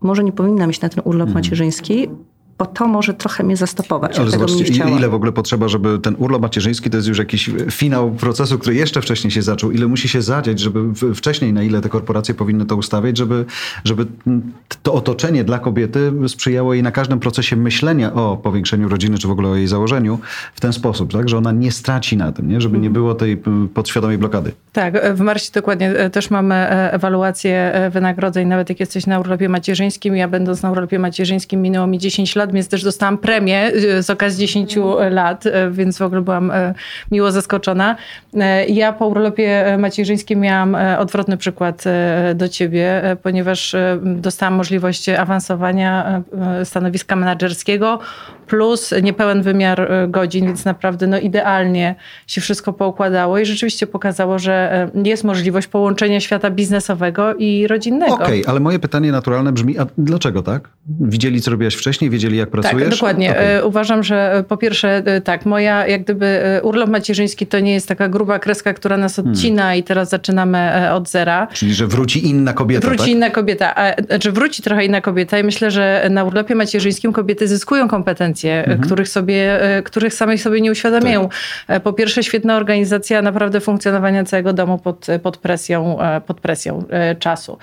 [0.00, 1.34] może nie powinna mieć na ten urlop mhm.
[1.34, 2.08] macierzyński,
[2.60, 4.18] bo to może trochę mnie zastopować.
[4.18, 4.64] Ale zobaczcie,
[4.98, 8.76] ile w ogóle potrzeba, żeby ten urlop macierzyński to jest już jakiś finał procesu, który
[8.76, 9.70] jeszcze wcześniej się zaczął.
[9.70, 10.80] Ile musi się zadziać, żeby
[11.14, 13.44] wcześniej, na ile te korporacje powinny to ustawiać, żeby,
[13.84, 14.06] żeby
[14.82, 19.30] to otoczenie dla kobiety sprzyjało jej na każdym procesie myślenia o powiększeniu rodziny, czy w
[19.30, 20.18] ogóle o jej założeniu
[20.54, 21.28] w ten sposób, tak?
[21.28, 22.60] że ona nie straci na tym, nie?
[22.60, 23.42] żeby nie było tej
[23.74, 24.52] podświadomej blokady.
[24.72, 29.20] Tak, w Marsi dokładnie e, też mamy e, ewaluację e, wynagrodzeń, nawet jak jesteś na
[29.20, 30.16] urlopie macierzyńskim.
[30.16, 34.10] Ja będąc na urlopie macierzyńskim minęło mi 10 lat, więc też dostałam premię y, z
[34.10, 34.78] okazji 10
[35.10, 36.74] lat, y, więc w ogóle byłam y,
[37.10, 37.96] miło zaskoczona.
[38.68, 41.84] Ja po urlopie macierzyńskim miałam odwrotny przykład
[42.34, 46.22] do ciebie, ponieważ dostałam możliwość awansowania
[46.64, 47.98] stanowiska menedżerskiego
[48.46, 51.94] plus niepełen wymiar godzin, więc naprawdę no, idealnie
[52.26, 58.14] się wszystko poukładało i rzeczywiście pokazało, że jest możliwość połączenia świata biznesowego i rodzinnego.
[58.14, 60.68] Okej, okay, ale moje pytanie naturalne brzmi, a dlaczego tak?
[61.00, 62.88] Widzieli, co robiłaś wcześniej, wiedzieli, jak pracujesz?
[62.88, 63.30] Tak, dokładnie.
[63.30, 63.44] Okay.
[63.44, 67.74] E, uważam, że e, po pierwsze e, tak, moja jak gdyby urlop macierzyński to nie
[67.74, 69.32] jest taka gruba kreska, która nas hmm.
[69.32, 69.78] odcina hmm.
[69.78, 71.46] i teraz zaczynamy od zera.
[71.52, 73.08] Czyli, że wróci inna kobieta, Wróci tak?
[73.08, 73.74] inna kobieta.
[73.76, 78.62] A, znaczy wróci trochę inna kobieta i myślę, że na urlopie macierzyńskim kobiety zyskują kompetencje,
[78.66, 78.80] hmm.
[78.80, 81.28] których, sobie, których samych sobie nie uświadamiają.
[81.66, 81.82] Tak.
[81.82, 86.84] Po pierwsze świetna organizacja naprawdę funkcjonowania całego domu pod, pod, presją, pod presją
[87.18, 87.58] czasu.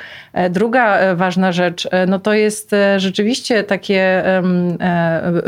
[0.50, 4.42] Druga ważna rzecz, no to jest rzeczywiście takie E,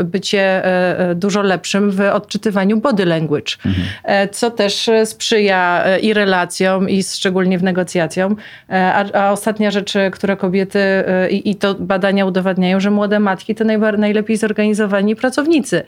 [0.04, 4.28] bycie e, e, dużo lepszym w odczytywaniu body language, mhm.
[4.32, 8.36] co też sprzyja i relacjom, i szczególnie w negocjacjom.
[8.68, 10.80] A, a ostatnia rzecz, które kobiety
[11.30, 13.64] i, i to badania udowadniają, że młode matki to
[13.98, 15.82] najlepiej zorganizowani pracownicy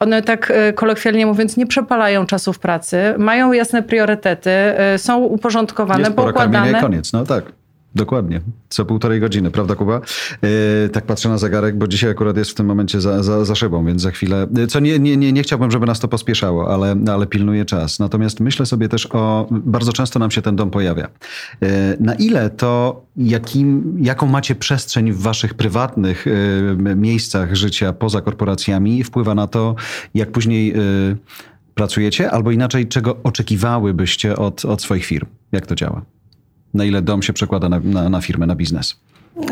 [0.00, 4.50] one tak kolokwialnie mówiąc nie przepalają czasów pracy, mają jasne priorytety,
[4.96, 6.80] są uporządkowane, Jest poukładane.
[6.80, 7.44] koniec, no tak.
[7.94, 8.40] Dokładnie.
[8.68, 10.00] Co półtorej godziny, prawda Kuba?
[10.42, 13.54] Yy, tak patrzę na zegarek, bo dzisiaj akurat jest w tym momencie za, za, za
[13.54, 14.46] szybą, więc za chwilę...
[14.68, 17.98] Co nie, nie, nie, nie chciałbym, żeby nas to pospieszało, ale, ale pilnuje czas.
[17.98, 19.46] Natomiast myślę sobie też o...
[19.50, 21.08] Bardzo często nam się ten dom pojawia.
[21.60, 21.68] Yy,
[22.00, 29.04] na ile to, jakim, jaką macie przestrzeń w waszych prywatnych yy, miejscach życia poza korporacjami
[29.04, 29.74] wpływa na to,
[30.14, 30.74] jak później
[31.74, 35.26] pracujecie, albo inaczej, czego oczekiwałybyście od, od swoich firm?
[35.52, 36.02] Jak to działa?
[36.74, 38.96] Na ile dom się przekłada na, na, na firmę, na biznes?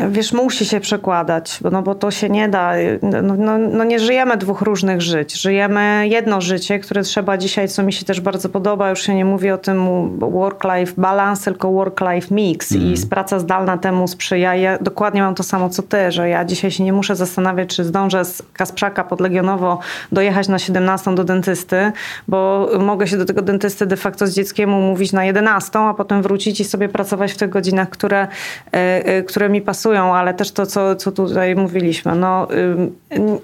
[0.09, 2.73] Wiesz, musi się przekładać, no bo to się nie da.
[3.01, 5.41] No, no, no, nie żyjemy dwóch różnych żyć.
[5.41, 9.25] Żyjemy jedno życie, które trzeba dzisiaj, co mi się też bardzo podoba, już się nie
[9.25, 9.87] mówi o tym
[10.19, 12.83] work-life balance, tylko work-life mix mm.
[12.83, 13.09] i mhm.
[13.09, 14.55] praca zdalna temu sprzyja.
[14.55, 17.83] Ja dokładnie mam to samo co ty, że ja dzisiaj się nie muszę zastanawiać, czy
[17.83, 19.79] zdążę z Kasprzaka pod Legionowo
[20.11, 21.91] dojechać na 17 do dentysty,
[22.27, 26.21] bo mogę się do tego dentysty de facto z dzieckiem umówić na 11, a potem
[26.21, 28.27] wrócić i sobie pracować w tych godzinach, które,
[28.73, 29.70] e, e, które mi pasują,
[30.15, 32.15] ale też to, co, co tutaj mówiliśmy.
[32.15, 32.47] No,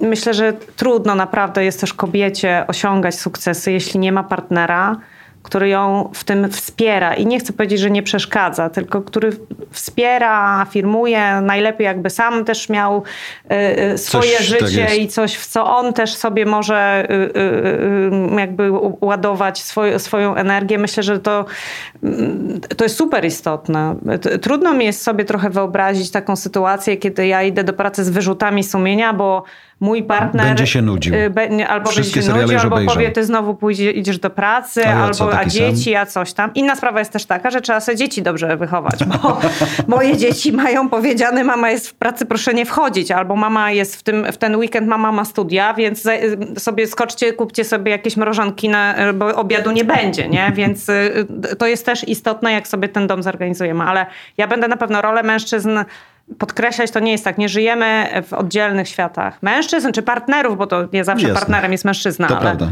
[0.01, 4.97] myślę, że trudno naprawdę jest też kobiecie osiągać sukcesy, jeśli nie ma partnera,
[5.47, 7.13] który ją w tym wspiera.
[7.13, 9.31] I nie chcę powiedzieć, że nie przeszkadza, tylko który
[9.71, 13.03] wspiera, afirmuje, najlepiej jakby sam też miał
[13.51, 17.07] y, y swoje coś, tak życie tak i coś, w co on też sobie może
[18.35, 18.71] y, jakby
[19.01, 20.77] ładować swoją, swoją energię.
[20.77, 21.45] Myślę, że to,
[22.03, 23.95] mm, to jest super istotne.
[24.41, 28.63] Trudno mi jest sobie trochę wyobrazić taką sytuację, kiedy ja idę do pracy z wyrzutami
[28.63, 29.43] sumienia, bo
[29.79, 30.45] mój partner...
[30.45, 31.13] Będzie się nudził.
[31.29, 32.95] Be, albo Wszystkie będzie się nudził, albo obejrzał.
[32.95, 36.01] powie, ty znowu pójdziesz, idziesz do pracy, a albo co, a dzieci, sam?
[36.01, 36.53] a coś tam.
[36.53, 39.39] Inna sprawa jest też taka, że trzeba sobie dzieci dobrze wychować, bo
[39.95, 44.03] moje dzieci mają powiedziane, mama jest w pracy, proszę nie wchodzić, albo mama jest w,
[44.03, 46.03] tym, w ten weekend, mama ma studia, więc
[46.57, 50.51] sobie skoczcie, kupcie sobie jakieś mrożonki, na, bo obiadu nie będzie, nie?
[50.55, 50.87] Więc
[51.57, 53.83] to jest też istotne, jak sobie ten dom zorganizujemy.
[53.83, 54.05] Ale
[54.37, 55.69] ja będę na pewno rolę mężczyzn
[56.37, 57.37] podkreślać, to nie jest tak.
[57.37, 61.39] Nie żyjemy w oddzielnych światach mężczyzn czy partnerów, bo to nie zawsze Jasne.
[61.39, 62.27] partnerem jest mężczyzna.
[62.27, 62.41] To ale...
[62.41, 62.71] prawda.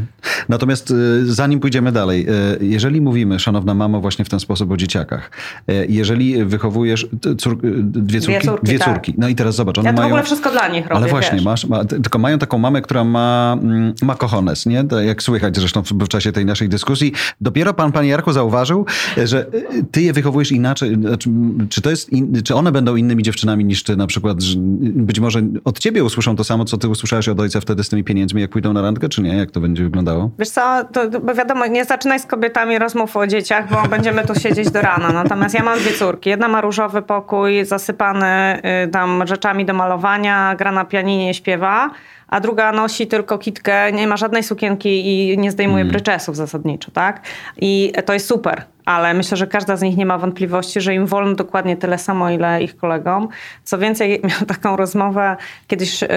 [0.50, 2.28] Natomiast y, zanim pójdziemy dalej,
[2.62, 5.32] y, jeżeli mówimy, szanowna mamo, właśnie w ten sposób o dzieciakach,
[5.70, 8.88] y, jeżeli wychowujesz cór, dwie córki, dwie córki, dwie tak.
[8.88, 9.14] córki.
[9.18, 10.10] no i teraz zobacz, one ja to mają...
[10.10, 13.04] w ogóle wszystko dla nich robię, Ale właśnie, masz, ma, tylko mają taką mamę, która
[13.04, 14.84] ma, mm, ma kochones, nie?
[15.06, 17.14] Jak słychać zresztą w, w czasie tej naszej dyskusji.
[17.42, 18.86] Dopiero pan, panie Jarku, zauważył,
[19.26, 19.46] że
[19.92, 21.30] ty je wychowujesz inaczej, znaczy,
[21.70, 24.38] czy, to jest in, czy one będą innymi dziewczynami niż ty na przykład,
[24.82, 28.04] być może od ciebie usłyszą to samo, co ty usłyszałeś od ojca wtedy z tymi
[28.04, 29.38] pieniędzmi, jak pójdą na randkę, czy nie?
[29.38, 30.32] Jak to będzie wyglądało?
[30.40, 34.36] Wiesz co, to, bo wiadomo, nie zaczynaj z kobietami rozmów o dzieciach, bo będziemy tu
[34.36, 35.12] siedzieć do rana.
[35.12, 36.30] Natomiast ja mam dwie córki.
[36.30, 41.92] Jedna ma różowy pokój, zasypany y, tam rzeczami do malowania, gra na pianinie, śpiewa
[42.28, 45.92] a druga nosi tylko kitkę, nie ma żadnej sukienki i nie zdejmuje mm.
[45.92, 47.22] bryczesów zasadniczo, tak?
[47.58, 51.06] I to jest super ale myślę, że każda z nich nie ma wątpliwości, że im
[51.06, 53.28] wolno dokładnie tyle samo, ile ich kolegom.
[53.64, 55.36] Co więcej, miałam taką rozmowę,
[55.68, 56.08] kiedyś yy,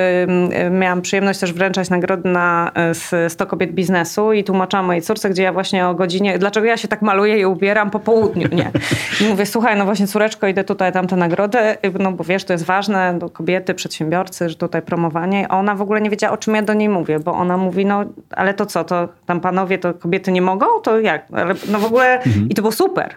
[0.70, 2.72] miałam przyjemność też wręczać nagrody na
[3.28, 6.88] 100 kobiet biznesu i tłumaczyłam mojej córce, gdzie ja właśnie o godzinie, dlaczego ja się
[6.88, 8.70] tak maluję i ubieram po południu, nie?
[9.20, 11.58] I mówię, słuchaj, no właśnie córeczko, idę tutaj tamte nagrody,
[11.98, 15.46] no bo wiesz, to jest ważne, do kobiety, przedsiębiorcy, że tutaj promowanie.
[15.48, 17.86] A ona w ogóle nie wiedziała, o czym ja do niej mówię, bo ona mówi,
[17.86, 20.66] no ale to co, to tam panowie, to kobiety nie mogą?
[20.82, 21.26] To jak?
[21.32, 22.22] Ale, no w ogóle...
[22.22, 23.14] Mhm to było super.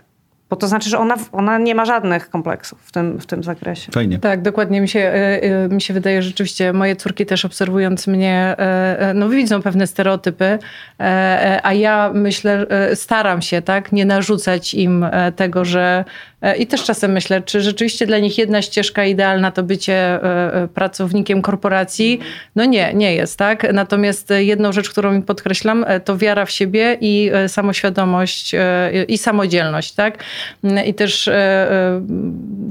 [0.50, 3.92] Bo to znaczy, że ona, ona nie ma żadnych kompleksów w tym, w tym zakresie.
[3.92, 4.20] Fajnie.
[4.20, 4.82] Tak, dokładnie.
[4.82, 9.14] Mi się, e, e, mi się wydaje, że rzeczywiście moje córki też obserwując mnie, e,
[9.16, 10.60] no widzą pewne stereotypy,
[11.64, 16.06] a ja myślę, staram się tak, nie narzucać im tego, że
[16.60, 20.20] i też czasem myślę, czy rzeczywiście dla nich jedna ścieżka idealna to bycie
[20.74, 22.20] pracownikiem korporacji?
[22.56, 23.74] No nie, nie jest, tak?
[23.74, 28.56] Natomiast jedną rzecz, którą mi podkreślam, to wiara w siebie i samoświadomość
[29.08, 30.24] i samodzielność, tak?
[30.86, 32.02] I też e, e,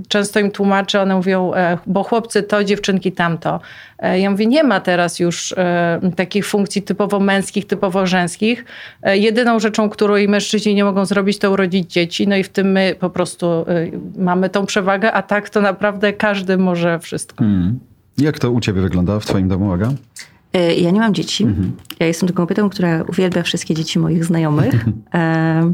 [0.09, 3.61] często im tłumaczę, one mówią, e, bo chłopcy to, dziewczynki tamto.
[4.03, 5.55] Ja mówię, nie ma teraz już
[6.17, 8.65] takich funkcji typowo męskich, typowo żeńskich.
[9.05, 12.29] Jedyną rzeczą, którą i mężczyźni nie mogą zrobić, to urodzić dzieci.
[12.29, 13.67] No i w tym my po prostu
[14.17, 17.45] mamy tą przewagę, a tak to naprawdę każdy może wszystko.
[17.45, 17.79] Hmm.
[18.19, 19.93] Jak to u ciebie wygląda w twoim domu, Aga?
[20.53, 21.45] E, ja nie mam dzieci.
[21.45, 21.73] Mhm.
[22.01, 24.85] Ja jestem taką kobietą, która uwielbia wszystkie dzieci moich znajomych,
[25.15, 25.73] e,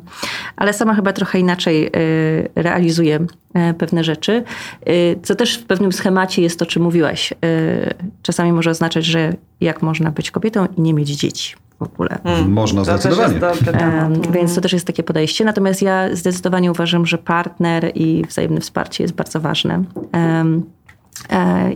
[0.57, 1.91] ale sama chyba trochę inaczej e,
[2.55, 3.27] realizuję
[3.79, 4.45] pewne rzeczy.
[5.23, 7.33] Co też w pewnym schemacie jest to, czym mówiłaś.
[8.23, 12.19] Czasami może oznaczać, że jak można być kobietą i nie mieć dzieci w ogóle.
[12.23, 12.53] Hmm.
[12.53, 13.41] Można zdecydowanie.
[14.31, 15.45] Więc to też jest takie podejście.
[15.45, 19.85] Natomiast ja zdecydowanie uważam, że partner i wzajemne wsparcie jest bardzo ważne.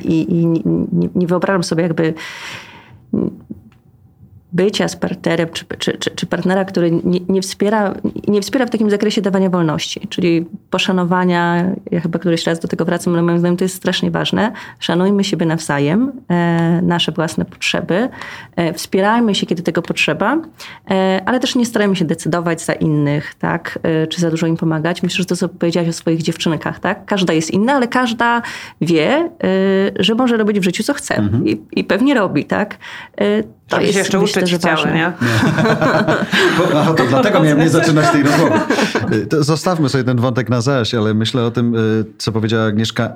[0.04, 2.14] I, i nie, nie wyobrażam sobie jakby
[3.12, 3.59] Mm.
[4.52, 7.94] Bycia z partnerem, czy, czy, czy, czy, partnera, który nie, nie, wspiera,
[8.28, 12.84] nie wspiera w takim zakresie dawania wolności, czyli poszanowania, ja chyba któryś raz do tego
[12.84, 14.52] wracam, ale moim zdaniem to jest strasznie ważne.
[14.78, 18.08] Szanujmy siebie nawzajem, e, nasze własne potrzeby,
[18.56, 20.38] e, wspierajmy się, kiedy tego potrzeba,
[20.90, 24.56] e, ale też nie starajmy się decydować za innych, tak, e, czy za dużo im
[24.56, 25.02] pomagać.
[25.02, 28.42] Myślę, że to, co powiedziałaś o swoich dziewczynkach, tak, każda jest inna, ale każda
[28.80, 29.30] wie, e,
[29.98, 31.48] że może robić w życiu, co chce mhm.
[31.48, 32.78] I, i, pewnie robi, tak.
[33.70, 34.92] E, to Żeby jest, się jeszcze myślę, uczyć chciały, nie?
[34.92, 35.12] nie.
[36.74, 38.60] Aha, to dlatego miałem nie zaczynać tej rozmowy.
[39.30, 43.12] To zostawmy sobie ten wątek na zaś, ale myślę o tym, y, co powiedziała Agnieszka,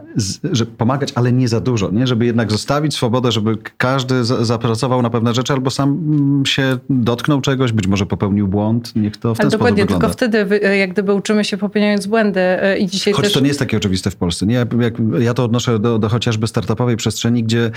[0.53, 2.07] że pomagać, ale nie za dużo, nie?
[2.07, 7.41] Żeby jednak zostawić swobodę, żeby każdy zapracował na pewne rzeczy albo sam mm, się dotknął
[7.41, 10.93] czegoś, być może popełnił błąd, niech to w ten ale dokładnie, sposób tylko wtedy jak
[10.93, 13.33] gdyby uczymy się popełniając błędy y, i dzisiaj Choć też...
[13.33, 14.55] to nie jest takie oczywiste w Polsce, nie?
[14.81, 17.71] Jak, ja to odnoszę do, do chociażby startupowej przestrzeni, gdzie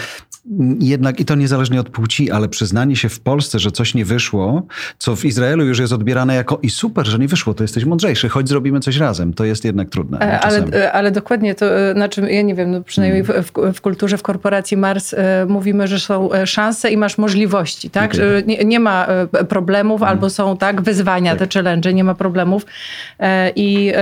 [0.79, 4.63] jednak, i to niezależnie od płci, ale przyznanie się w Polsce, że coś nie wyszło,
[4.97, 8.29] co w Izraelu już jest odbierane jako i super, że nie wyszło, to jesteś mądrzejszy,
[8.29, 9.33] choć zrobimy coś razem.
[9.33, 10.19] To jest jednak trudne.
[10.19, 13.43] E, ale, e, ale dokładnie to, e, znaczy ja nie wiem, no przynajmniej mm.
[13.43, 15.15] w, w, kulturze, w korporacji Mars
[15.47, 18.13] mówimy, że są szanse i masz możliwości, tak?
[18.13, 18.43] Okay.
[18.47, 19.07] Nie, nie, ma
[19.49, 20.09] problemów mm.
[20.09, 21.49] albo są tak wyzwania, tak.
[21.49, 22.65] te challenge, nie ma problemów
[23.55, 23.93] i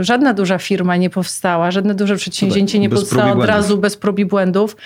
[0.00, 4.24] żadna duża firma nie powstała, żadne duże przedsięwzięcie nie powstało od razu bez prób i
[4.24, 4.76] błędów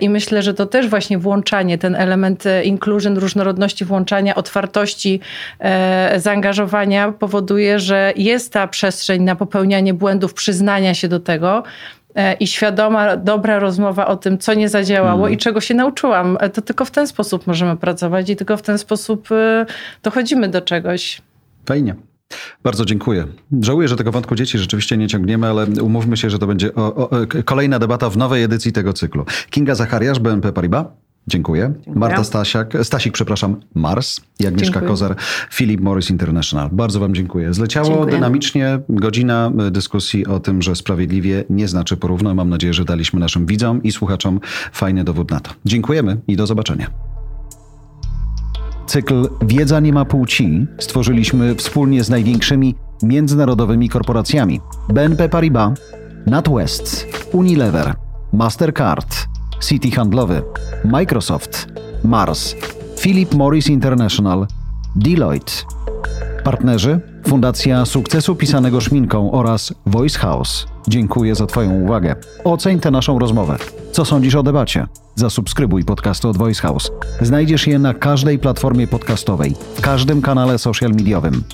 [0.00, 2.44] i myślę, że to też właśnie włączanie, ten element
[2.74, 5.20] inclusion, różnorodności, włączania, otwartości,
[5.58, 11.62] e, zaangażowania powoduje, że jest ta przestrzeń na popełnianie błędów, przyznania się do tego
[12.14, 15.32] e, i świadoma, dobra rozmowa o tym, co nie zadziałało mm.
[15.32, 16.38] i czego się nauczyłam.
[16.52, 19.28] To tylko w ten sposób możemy pracować i tylko w ten sposób
[20.02, 21.22] dochodzimy do czegoś.
[21.66, 21.94] Fajnie.
[22.62, 23.26] Bardzo dziękuję.
[23.60, 26.94] Żałuję, że tego wątku dzieci rzeczywiście nie ciągniemy, ale umówmy się, że to będzie o,
[26.94, 27.10] o,
[27.44, 29.24] kolejna debata w nowej edycji tego cyklu.
[29.50, 30.86] Kinga Zachariasz, BNP Paribas.
[31.26, 31.72] Dziękuję.
[31.74, 31.96] Dziękuję.
[31.96, 34.88] Marta Stasiak, Stasik, przepraszam, Mars i Agnieszka dziękuję.
[34.88, 35.16] Kozar,
[35.52, 36.68] Philip Morris International.
[36.72, 37.54] Bardzo Wam dziękuję.
[37.54, 38.12] Zleciało dziękuję.
[38.12, 42.34] dynamicznie godzina dyskusji o tym, że sprawiedliwie nie znaczy porówno.
[42.34, 44.40] Mam nadzieję, że daliśmy naszym widzom i słuchaczom
[44.72, 45.50] fajny dowód na to.
[45.64, 46.90] Dziękujemy i do zobaczenia.
[48.86, 55.78] Cykl Wiedza nie ma płci stworzyliśmy wspólnie z największymi międzynarodowymi korporacjami BNP Paribas,
[56.26, 57.94] NatWest, Unilever,
[58.32, 60.42] Mastercard, City Handlowy,
[60.84, 61.66] Microsoft,
[62.04, 62.54] Mars,
[63.00, 64.46] Philip Morris International,
[64.96, 65.52] Deloitte.
[66.44, 70.66] Partnerzy Fundacja Sukcesu Pisanego Szminką oraz Voice House.
[70.88, 72.16] Dziękuję za Twoją uwagę.
[72.44, 73.56] Oceń tę naszą rozmowę.
[73.92, 74.86] Co sądzisz o debacie?
[75.14, 76.90] Zasubskrybuj podcasty od Voice House.
[77.20, 81.44] Znajdziesz je na każdej platformie podcastowej, w każdym kanale social mediowym.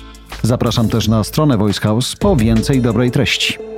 [0.43, 3.70] Zapraszam też na stronę Voice House po więcej dobrej treści.